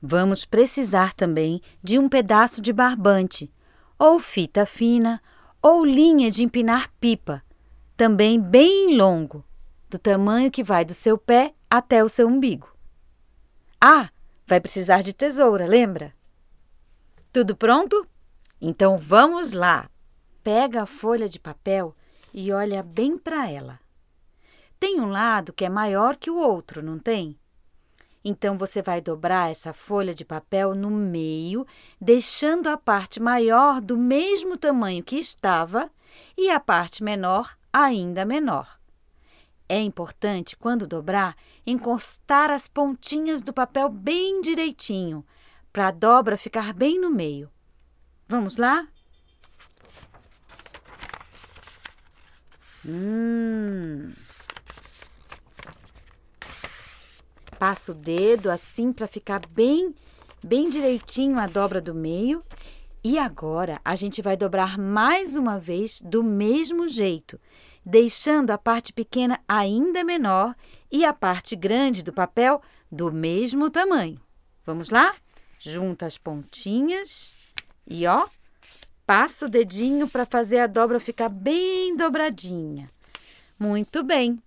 Vamos 0.00 0.46
precisar 0.46 1.12
também 1.12 1.60
de 1.82 1.98
um 1.98 2.08
pedaço 2.08 2.62
de 2.62 2.72
barbante, 2.72 3.52
ou 3.98 4.18
fita 4.18 4.64
fina, 4.64 5.22
ou 5.60 5.84
linha 5.84 6.30
de 6.30 6.42
empinar 6.42 6.90
pipa, 6.98 7.42
também 7.96 8.40
bem 8.40 8.96
longo, 8.96 9.44
do 9.88 9.98
tamanho 9.98 10.50
que 10.50 10.62
vai 10.62 10.84
do 10.84 10.94
seu 10.94 11.18
pé 11.18 11.54
até 11.68 12.02
o 12.02 12.08
seu 12.08 12.26
umbigo. 12.26 12.74
Ah, 13.80 14.10
vai 14.46 14.60
precisar 14.60 15.02
de 15.02 15.12
tesoura, 15.12 15.66
lembra? 15.66 16.14
Tudo 17.32 17.56
pronto? 17.56 18.06
Então 18.60 18.98
vamos 18.98 19.52
lá! 19.52 19.88
Pega 20.42 20.82
a 20.82 20.86
folha 20.86 21.28
de 21.28 21.38
papel 21.38 21.94
e 22.32 22.52
olha 22.52 22.82
bem 22.82 23.16
para 23.16 23.48
ela. 23.50 23.78
Tem 24.78 25.00
um 25.00 25.10
lado 25.10 25.52
que 25.52 25.64
é 25.64 25.68
maior 25.68 26.16
que 26.16 26.30
o 26.30 26.36
outro, 26.36 26.82
não 26.82 26.98
tem? 26.98 27.38
Então 28.24 28.56
você 28.56 28.80
vai 28.82 29.00
dobrar 29.00 29.50
essa 29.50 29.72
folha 29.72 30.14
de 30.14 30.24
papel 30.24 30.74
no 30.74 30.90
meio, 30.90 31.66
deixando 32.00 32.68
a 32.68 32.76
parte 32.76 33.20
maior 33.20 33.80
do 33.80 33.96
mesmo 33.96 34.56
tamanho 34.56 35.02
que 35.02 35.16
estava 35.16 35.90
e 36.36 36.48
a 36.50 36.60
parte 36.60 37.02
menor 37.02 37.56
ainda 37.72 38.24
menor. 38.24 38.78
É 39.68 39.80
importante, 39.80 40.56
quando 40.56 40.86
dobrar, 40.86 41.34
encostar 41.66 42.50
as 42.50 42.68
pontinhas 42.68 43.42
do 43.42 43.52
papel 43.52 43.88
bem 43.88 44.40
direitinho, 44.40 45.24
para 45.72 45.88
a 45.88 45.90
dobra 45.90 46.36
ficar 46.36 46.74
bem 46.74 47.00
no 47.00 47.10
meio. 47.10 47.50
Vamos 48.28 48.56
lá? 48.56 48.86
Hum. 52.86 54.12
Passa 57.58 57.92
o 57.92 57.94
dedo 57.94 58.50
assim 58.50 58.92
para 58.92 59.06
ficar 59.06 59.46
bem, 59.46 59.94
bem 60.42 60.68
direitinho 60.68 61.38
a 61.38 61.46
dobra 61.46 61.80
do 61.80 61.94
meio. 61.94 62.42
E 63.04 63.18
agora 63.18 63.80
a 63.84 63.94
gente 63.94 64.20
vai 64.20 64.36
dobrar 64.36 64.76
mais 64.78 65.36
uma 65.36 65.58
vez 65.58 66.00
do 66.00 66.22
mesmo 66.22 66.86
jeito, 66.86 67.40
deixando 67.84 68.50
a 68.50 68.58
parte 68.58 68.92
pequena 68.92 69.40
ainda 69.46 70.04
menor 70.04 70.54
e 70.90 71.04
a 71.04 71.12
parte 71.12 71.56
grande 71.56 72.02
do 72.02 72.12
papel 72.12 72.62
do 72.90 73.12
mesmo 73.12 73.70
tamanho. 73.70 74.20
Vamos 74.64 74.90
lá? 74.90 75.14
Junta 75.58 76.06
as 76.06 76.18
pontinhas 76.18 77.34
e 77.86 78.06
ó, 78.06 78.26
passa 79.06 79.46
o 79.46 79.48
dedinho 79.48 80.08
para 80.08 80.26
fazer 80.26 80.58
a 80.58 80.66
dobra 80.66 81.00
ficar 81.00 81.28
bem 81.28 81.96
dobradinha. 81.96 82.88
Muito 83.58 84.02
bem. 84.02 84.42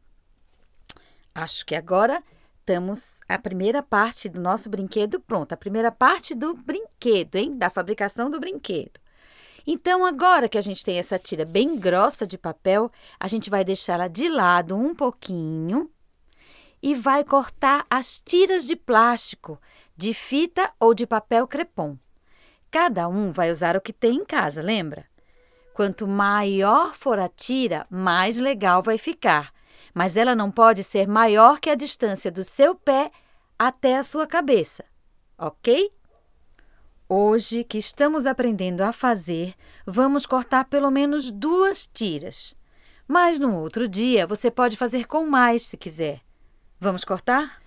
Acho 1.33 1.65
que 1.65 1.75
agora 1.75 2.23
estamos 2.59 3.19
a 3.27 3.37
primeira 3.37 3.83
parte 3.83 4.27
do 4.27 4.39
nosso 4.39 4.69
brinquedo 4.69 5.19
pronta, 5.19 5.55
a 5.55 5.57
primeira 5.57 5.91
parte 5.91 6.33
do 6.33 6.53
brinquedo, 6.53 7.35
hein? 7.35 7.57
Da 7.57 7.69
fabricação 7.69 8.29
do 8.29 8.39
brinquedo. 8.39 8.99
Então, 9.65 10.05
agora 10.05 10.47
que 10.47 10.57
a 10.57 10.61
gente 10.61 10.83
tem 10.83 10.99
essa 10.99 11.17
tira 11.17 11.45
bem 11.45 11.79
grossa 11.79 12.25
de 12.25 12.37
papel, 12.37 12.91
a 13.19 13.27
gente 13.27 13.49
vai 13.49 13.63
deixá-la 13.63 14.07
de 14.07 14.27
lado 14.29 14.75
um 14.75 14.93
pouquinho 14.93 15.89
e 16.81 16.93
vai 16.93 17.23
cortar 17.23 17.85
as 17.89 18.19
tiras 18.19 18.65
de 18.65 18.75
plástico, 18.75 19.59
de 19.97 20.13
fita 20.13 20.71
ou 20.79 20.93
de 20.93 21.07
papel 21.07 21.47
crepom. 21.47 21.97
Cada 22.69 23.07
um 23.07 23.31
vai 23.31 23.51
usar 23.51 23.75
o 23.75 23.81
que 23.81 23.93
tem 23.93 24.17
em 24.17 24.25
casa, 24.25 24.61
lembra? 24.61 25.05
Quanto 25.73 26.07
maior 26.07 26.93
for 26.93 27.17
a 27.17 27.27
tira, 27.27 27.87
mais 27.89 28.37
legal 28.37 28.83
vai 28.83 28.97
ficar 28.97 29.55
mas 29.95 30.17
ela 30.17 30.35
não 30.35 30.51
pode 30.51 30.83
ser 30.83 31.07
maior 31.07 31.57
que 31.57 31.69
a 31.69 31.75
distância 31.75 32.29
do 32.29 32.43
seu 32.43 32.75
pé 32.75 33.09
até 33.57 33.95
a 33.95 34.03
sua 34.03 34.27
cabeça, 34.27 34.83
ok? 35.37 35.89
Hoje, 37.07 37.63
que 37.63 37.77
estamos 37.77 38.25
aprendendo 38.25 38.81
a 38.81 38.91
fazer, 38.91 39.53
vamos 39.85 40.25
cortar 40.25 40.65
pelo 40.65 40.89
menos 40.89 41.29
duas 41.29 41.85
tiras. 41.85 42.55
Mas 43.07 43.37
no 43.37 43.55
outro 43.55 43.87
dia 43.87 44.25
você 44.25 44.49
pode 44.49 44.75
fazer 44.75 45.05
com 45.05 45.23
mais 45.23 45.61
se 45.61 45.77
quiser. 45.77 46.21
Vamos 46.79 47.03
cortar? 47.03 47.61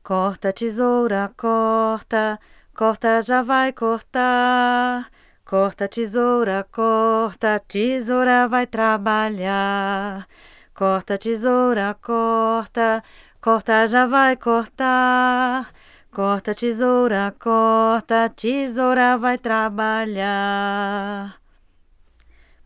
Corta, 0.00 0.52
tesoura, 0.52 1.32
corta, 1.36 2.38
corta, 2.72 3.20
já 3.20 3.42
vai 3.42 3.72
cortar. 3.72 5.10
Corta, 5.44 5.88
tesoura, 5.88 6.64
corta, 6.70 7.58
tesoura 7.66 8.46
vai 8.46 8.64
trabalhar. 8.64 10.24
Corta, 10.72 11.18
tesoura, 11.18 11.98
corta, 12.00 13.02
corta, 13.40 13.88
já 13.88 14.06
vai 14.06 14.36
cortar. 14.36 15.68
Corta, 16.10 16.54
tesoura, 16.54 17.36
corta, 17.38 18.30
tesoura 18.30 19.18
vai 19.18 19.36
trabalhar. 19.36 21.38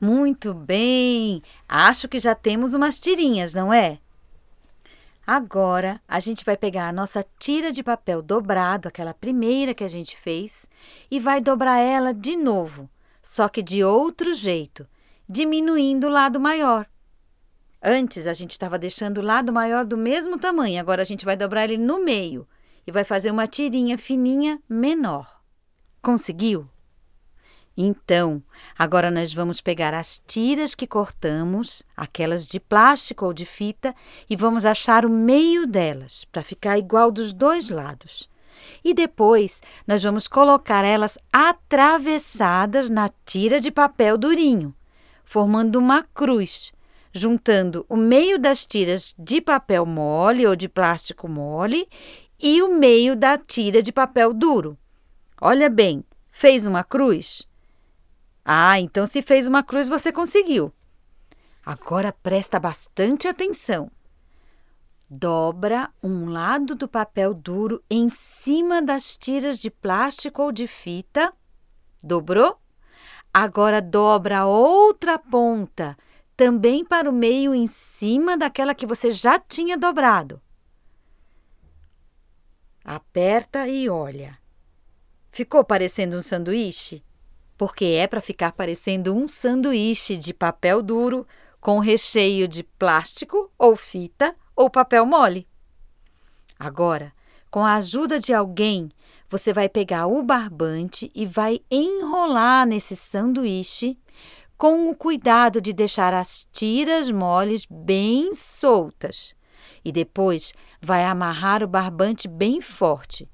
Muito 0.00 0.54
bem! 0.54 1.42
Acho 1.68 2.08
que 2.08 2.20
já 2.20 2.36
temos 2.36 2.72
umas 2.72 3.00
tirinhas, 3.00 3.52
não 3.52 3.72
é? 3.72 3.98
Agora 5.26 6.00
a 6.06 6.20
gente 6.20 6.44
vai 6.44 6.56
pegar 6.56 6.88
a 6.88 6.92
nossa 6.92 7.24
tira 7.38 7.72
de 7.72 7.82
papel 7.82 8.22
dobrado, 8.22 8.86
aquela 8.86 9.12
primeira 9.12 9.74
que 9.74 9.84
a 9.84 9.88
gente 9.88 10.16
fez, 10.16 10.68
e 11.10 11.18
vai 11.18 11.40
dobrar 11.40 11.78
ela 11.78 12.14
de 12.14 12.36
novo, 12.36 12.88
só 13.20 13.48
que 13.48 13.60
de 13.60 13.82
outro 13.82 14.32
jeito, 14.32 14.86
diminuindo 15.28 16.06
o 16.06 16.10
lado 16.10 16.38
maior. 16.38 16.86
Antes 17.82 18.28
a 18.28 18.32
gente 18.32 18.52
estava 18.52 18.78
deixando 18.78 19.18
o 19.18 19.24
lado 19.24 19.52
maior 19.52 19.84
do 19.84 19.96
mesmo 19.96 20.38
tamanho, 20.38 20.80
agora 20.80 21.02
a 21.02 21.04
gente 21.04 21.24
vai 21.24 21.36
dobrar 21.36 21.64
ele 21.64 21.76
no 21.76 22.04
meio 22.04 22.46
e 22.86 22.92
vai 22.92 23.04
fazer 23.04 23.30
uma 23.30 23.46
tirinha 23.46 23.96
fininha 23.96 24.60
menor. 24.68 25.40
Conseguiu? 26.00 26.68
Então, 27.76 28.42
agora 28.78 29.10
nós 29.10 29.32
vamos 29.32 29.60
pegar 29.60 29.94
as 29.94 30.20
tiras 30.26 30.74
que 30.74 30.86
cortamos, 30.86 31.82
aquelas 31.96 32.46
de 32.46 32.60
plástico 32.60 33.24
ou 33.24 33.32
de 33.32 33.46
fita, 33.46 33.94
e 34.28 34.36
vamos 34.36 34.66
achar 34.66 35.06
o 35.06 35.10
meio 35.10 35.66
delas, 35.66 36.26
para 36.26 36.42
ficar 36.42 36.78
igual 36.78 37.10
dos 37.10 37.32
dois 37.32 37.70
lados. 37.70 38.28
E 38.84 38.92
depois 38.92 39.62
nós 39.86 40.02
vamos 40.02 40.28
colocar 40.28 40.84
elas 40.84 41.16
atravessadas 41.32 42.90
na 42.90 43.10
tira 43.24 43.58
de 43.58 43.70
papel 43.70 44.18
durinho, 44.18 44.74
formando 45.24 45.76
uma 45.76 46.02
cruz, 46.02 46.72
juntando 47.12 47.86
o 47.88 47.96
meio 47.96 48.38
das 48.38 48.66
tiras 48.66 49.14
de 49.18 49.40
papel 49.40 49.86
mole 49.86 50.46
ou 50.46 50.54
de 50.54 50.68
plástico 50.68 51.26
mole 51.26 51.88
e 52.42 52.60
o 52.60 52.74
meio 52.74 53.14
da 53.14 53.38
tira 53.38 53.80
de 53.80 53.92
papel 53.92 54.34
duro. 54.34 54.76
Olha 55.40 55.70
bem, 55.70 56.04
fez 56.30 56.66
uma 56.66 56.82
cruz? 56.82 57.46
Ah, 58.44 58.80
então 58.80 59.06
se 59.06 59.22
fez 59.22 59.46
uma 59.46 59.62
cruz, 59.62 59.88
você 59.88 60.10
conseguiu. 60.10 60.72
Agora 61.64 62.12
presta 62.12 62.58
bastante 62.58 63.28
atenção. 63.28 63.88
Dobra 65.08 65.92
um 66.02 66.28
lado 66.28 66.74
do 66.74 66.88
papel 66.88 67.32
duro 67.32 67.84
em 67.88 68.08
cima 68.08 68.82
das 68.82 69.16
tiras 69.16 69.58
de 69.58 69.70
plástico 69.70 70.42
ou 70.42 70.50
de 70.50 70.66
fita. 70.66 71.32
Dobrou? 72.02 72.58
Agora 73.32 73.80
dobra 73.80 74.44
outra 74.46 75.18
ponta, 75.18 75.96
também 76.36 76.84
para 76.84 77.08
o 77.08 77.12
meio 77.12 77.54
em 77.54 77.68
cima 77.68 78.36
daquela 78.36 78.74
que 78.74 78.86
você 78.86 79.12
já 79.12 79.38
tinha 79.38 79.78
dobrado. 79.78 80.41
Aperta 82.84 83.66
e 83.68 83.88
olha. 83.88 84.38
Ficou 85.30 85.64
parecendo 85.64 86.16
um 86.16 86.22
sanduíche? 86.22 87.02
porque 87.62 87.84
é 87.84 88.08
para 88.08 88.20
ficar 88.20 88.50
parecendo 88.50 89.14
um 89.14 89.28
sanduíche 89.28 90.16
de 90.16 90.34
papel 90.34 90.82
duro 90.82 91.24
com 91.60 91.78
recheio 91.78 92.48
de 92.48 92.64
plástico 92.64 93.52
ou 93.56 93.76
fita 93.76 94.34
ou 94.56 94.68
papel 94.68 95.06
mole. 95.06 95.46
Agora, 96.58 97.12
com 97.52 97.64
a 97.64 97.74
ajuda 97.74 98.18
de 98.18 98.34
alguém, 98.34 98.90
você 99.28 99.52
vai 99.52 99.68
pegar 99.68 100.08
o 100.08 100.24
barbante 100.24 101.08
e 101.14 101.24
vai 101.24 101.60
enrolar 101.70 102.66
nesse 102.66 102.96
sanduíche 102.96 103.96
com 104.58 104.90
o 104.90 104.96
cuidado 104.96 105.60
de 105.60 105.72
deixar 105.72 106.12
as 106.12 106.48
tiras 106.50 107.12
moles 107.12 107.64
bem 107.70 108.34
soltas. 108.34 109.36
E 109.84 109.92
depois 109.92 110.52
vai 110.82 111.04
amarrar 111.04 111.62
o 111.62 111.68
barbante 111.68 112.26
bem 112.26 112.60
forte. 112.60 113.28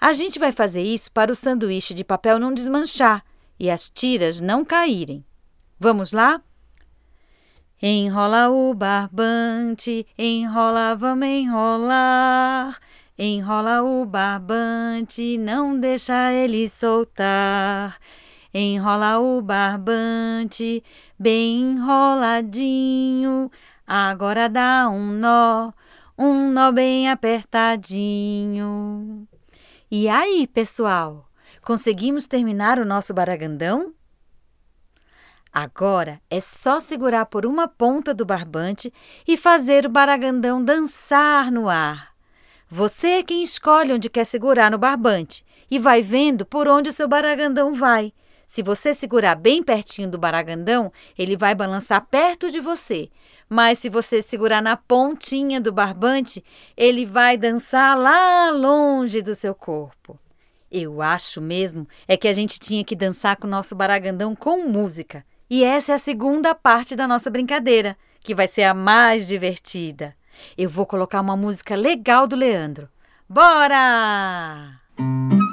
A 0.00 0.12
gente 0.12 0.38
vai 0.38 0.52
fazer 0.52 0.82
isso 0.82 1.10
para 1.10 1.32
o 1.32 1.34
sanduíche 1.34 1.92
de 1.92 2.04
papel 2.04 2.38
não 2.38 2.54
desmanchar 2.54 3.24
e 3.58 3.70
as 3.70 3.90
tiras 3.90 4.40
não 4.40 4.64
caírem. 4.64 5.24
Vamos 5.78 6.12
lá? 6.12 6.40
Enrola 7.82 8.48
o 8.50 8.72
barbante, 8.72 10.06
enrola, 10.16 10.94
vamos 10.94 11.26
enrolar. 11.26 12.78
Enrola 13.18 13.82
o 13.82 14.04
barbante, 14.06 15.36
não 15.38 15.78
deixa 15.78 16.32
ele 16.32 16.68
soltar. 16.68 17.98
Enrola 18.52 19.18
o 19.18 19.42
barbante, 19.42 20.82
bem 21.18 21.72
enroladinho. 21.72 23.50
Agora 23.86 24.48
dá 24.48 24.88
um 24.88 25.12
nó, 25.12 25.72
um 26.16 26.50
nó 26.50 26.70
bem 26.72 27.10
apertadinho. 27.10 27.68
E 29.90 30.08
aí, 30.08 30.46
pessoal? 30.46 31.28
Conseguimos 31.62 32.26
terminar 32.26 32.78
o 32.78 32.84
nosso 32.84 33.12
baragandão? 33.12 33.92
Agora 35.52 36.20
é 36.28 36.40
só 36.40 36.80
segurar 36.80 37.26
por 37.26 37.46
uma 37.46 37.68
ponta 37.68 38.12
do 38.12 38.26
barbante 38.26 38.92
e 39.26 39.36
fazer 39.36 39.86
o 39.86 39.90
baragandão 39.90 40.64
dançar 40.64 41.50
no 41.52 41.68
ar. 41.68 42.12
Você 42.68 43.08
é 43.08 43.22
quem 43.22 43.42
escolhe 43.42 43.92
onde 43.92 44.10
quer 44.10 44.24
segurar 44.24 44.70
no 44.70 44.78
barbante 44.78 45.44
e 45.70 45.78
vai 45.78 46.02
vendo 46.02 46.44
por 46.44 46.66
onde 46.66 46.90
o 46.90 46.92
seu 46.92 47.06
baragandão 47.06 47.72
vai. 47.72 48.12
Se 48.46 48.62
você 48.62 48.94
segurar 48.94 49.34
bem 49.34 49.62
pertinho 49.62 50.10
do 50.10 50.18
baragandão, 50.18 50.92
ele 51.18 51.36
vai 51.36 51.54
balançar 51.54 52.06
perto 52.06 52.50
de 52.50 52.60
você. 52.60 53.08
Mas 53.48 53.78
se 53.78 53.88
você 53.88 54.22
segurar 54.22 54.62
na 54.62 54.76
pontinha 54.76 55.60
do 55.60 55.72
barbante, 55.72 56.44
ele 56.76 57.04
vai 57.04 57.36
dançar 57.36 57.96
lá 57.96 58.50
longe 58.50 59.22
do 59.22 59.34
seu 59.34 59.54
corpo. 59.54 60.18
Eu 60.70 61.00
acho 61.00 61.40
mesmo 61.40 61.86
é 62.08 62.16
que 62.16 62.26
a 62.26 62.32
gente 62.32 62.58
tinha 62.58 62.84
que 62.84 62.96
dançar 62.96 63.36
com 63.36 63.46
o 63.46 63.50
nosso 63.50 63.76
baragandão 63.76 64.34
com 64.34 64.66
música. 64.68 65.24
E 65.48 65.62
essa 65.62 65.92
é 65.92 65.94
a 65.94 65.98
segunda 65.98 66.54
parte 66.54 66.96
da 66.96 67.06
nossa 67.06 67.30
brincadeira, 67.30 67.96
que 68.20 68.34
vai 68.34 68.48
ser 68.48 68.64
a 68.64 68.74
mais 68.74 69.28
divertida. 69.28 70.16
Eu 70.58 70.68
vou 70.68 70.84
colocar 70.84 71.20
uma 71.20 71.36
música 71.36 71.76
legal 71.76 72.26
do 72.26 72.34
Leandro. 72.34 72.88
Bora! 73.28 74.76
Em 74.98 75.43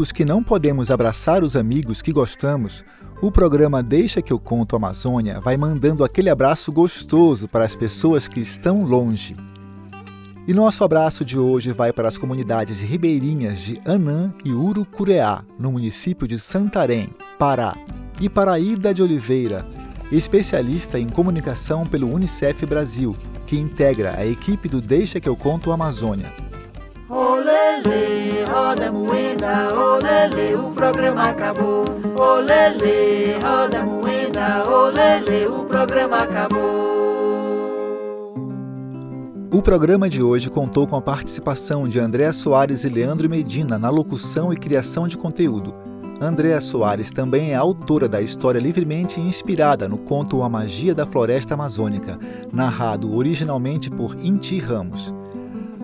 tempos 0.00 0.12
que 0.12 0.24
não 0.24 0.42
podemos 0.42 0.90
abraçar 0.90 1.44
os 1.44 1.54
amigos 1.54 2.00
que 2.00 2.10
gostamos, 2.10 2.82
o 3.20 3.30
programa 3.30 3.82
Deixa 3.82 4.22
que 4.22 4.32
eu 4.32 4.38
conto 4.38 4.74
Amazônia 4.74 5.38
vai 5.40 5.58
mandando 5.58 6.02
aquele 6.02 6.30
abraço 6.30 6.72
gostoso 6.72 7.46
para 7.46 7.66
as 7.66 7.76
pessoas 7.76 8.26
que 8.26 8.40
estão 8.40 8.82
longe. 8.82 9.36
E 10.48 10.54
nosso 10.54 10.82
abraço 10.84 11.22
de 11.22 11.38
hoje 11.38 11.70
vai 11.70 11.92
para 11.92 12.08
as 12.08 12.16
comunidades 12.16 12.80
ribeirinhas 12.80 13.60
de 13.60 13.78
Anã 13.84 14.32
e 14.42 14.54
Urucureá, 14.54 15.44
no 15.58 15.72
município 15.72 16.26
de 16.26 16.38
Santarém, 16.38 17.10
Pará, 17.38 17.76
e 18.18 18.26
para 18.26 18.58
Ida 18.58 18.94
de 18.94 19.02
Oliveira, 19.02 19.66
especialista 20.10 20.98
em 20.98 21.10
comunicação 21.10 21.84
pelo 21.84 22.10
Unicef 22.10 22.64
Brasil, 22.64 23.14
que 23.46 23.58
integra 23.58 24.16
a 24.16 24.26
equipe 24.26 24.66
do 24.66 24.80
Deixa 24.80 25.20
que 25.20 25.28
eu 25.28 25.36
conto 25.36 25.72
Amazônia. 25.72 26.49
Olele, 27.10 28.44
roda 28.48 28.92
moeda, 28.92 29.74
olele, 29.74 30.54
o 30.54 30.70
programa 30.70 31.24
acabou. 31.24 31.82
Olele, 32.16 33.36
roda 33.42 33.84
moeda, 33.84 34.70
olele, 34.70 35.46
o 35.48 35.64
programa 35.64 36.18
acabou. 36.18 36.60
O 39.52 39.60
programa 39.60 40.08
de 40.08 40.22
hoje 40.22 40.48
contou 40.48 40.86
com 40.86 40.94
a 40.94 41.02
participação 41.02 41.88
de 41.88 41.98
Andréa 41.98 42.32
Soares 42.32 42.84
e 42.84 42.88
Leandro 42.88 43.28
Medina 43.28 43.76
na 43.76 43.90
locução 43.90 44.52
e 44.52 44.56
criação 44.56 45.08
de 45.08 45.18
conteúdo. 45.18 45.74
Andréa 46.20 46.60
Soares 46.60 47.10
também 47.10 47.50
é 47.50 47.56
autora 47.56 48.08
da 48.08 48.22
história 48.22 48.60
livremente 48.60 49.20
inspirada 49.20 49.88
no 49.88 49.98
conto 49.98 50.44
A 50.44 50.48
Magia 50.48 50.94
da 50.94 51.04
Floresta 51.04 51.54
Amazônica, 51.54 52.20
narrado 52.52 53.16
originalmente 53.16 53.90
por 53.90 54.14
Inti 54.24 54.60
Ramos. 54.60 55.12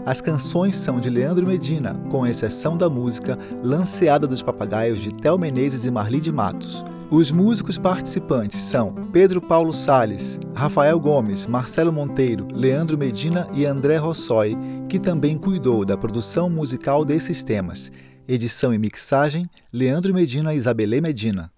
As 0.06 0.20
canções 0.20 0.76
são 0.76 1.00
de 1.00 1.10
Leandro 1.10 1.44
Medina, 1.44 1.94
com 2.08 2.24
exceção 2.24 2.76
da 2.76 2.88
música 2.88 3.36
Lanceada 3.60 4.24
dos 4.24 4.40
Papagaios 4.40 5.00
de 5.00 5.12
Tel 5.12 5.36
Menezes 5.36 5.84
e 5.84 5.90
Marli 5.90 6.20
de 6.20 6.30
Matos. 6.30 6.84
Os 7.10 7.32
músicos 7.32 7.76
participantes 7.76 8.62
são 8.62 8.94
Pedro 9.12 9.40
Paulo 9.40 9.74
Sales, 9.74 10.38
Rafael 10.54 11.00
Gomes, 11.00 11.44
Marcelo 11.48 11.92
Monteiro, 11.92 12.46
Leandro 12.54 12.96
Medina 12.96 13.48
e 13.52 13.66
André 13.66 13.96
Rossoi, 13.96 14.56
que 14.88 15.00
também 15.00 15.36
cuidou 15.36 15.84
da 15.84 15.96
produção 15.96 16.48
musical 16.48 17.04
desses 17.04 17.42
temas. 17.42 17.90
Edição 18.28 18.72
e 18.72 18.78
mixagem: 18.78 19.44
Leandro 19.72 20.14
Medina 20.14 20.54
e 20.54 20.56
Isabelê 20.56 21.00
Medina. 21.00 21.50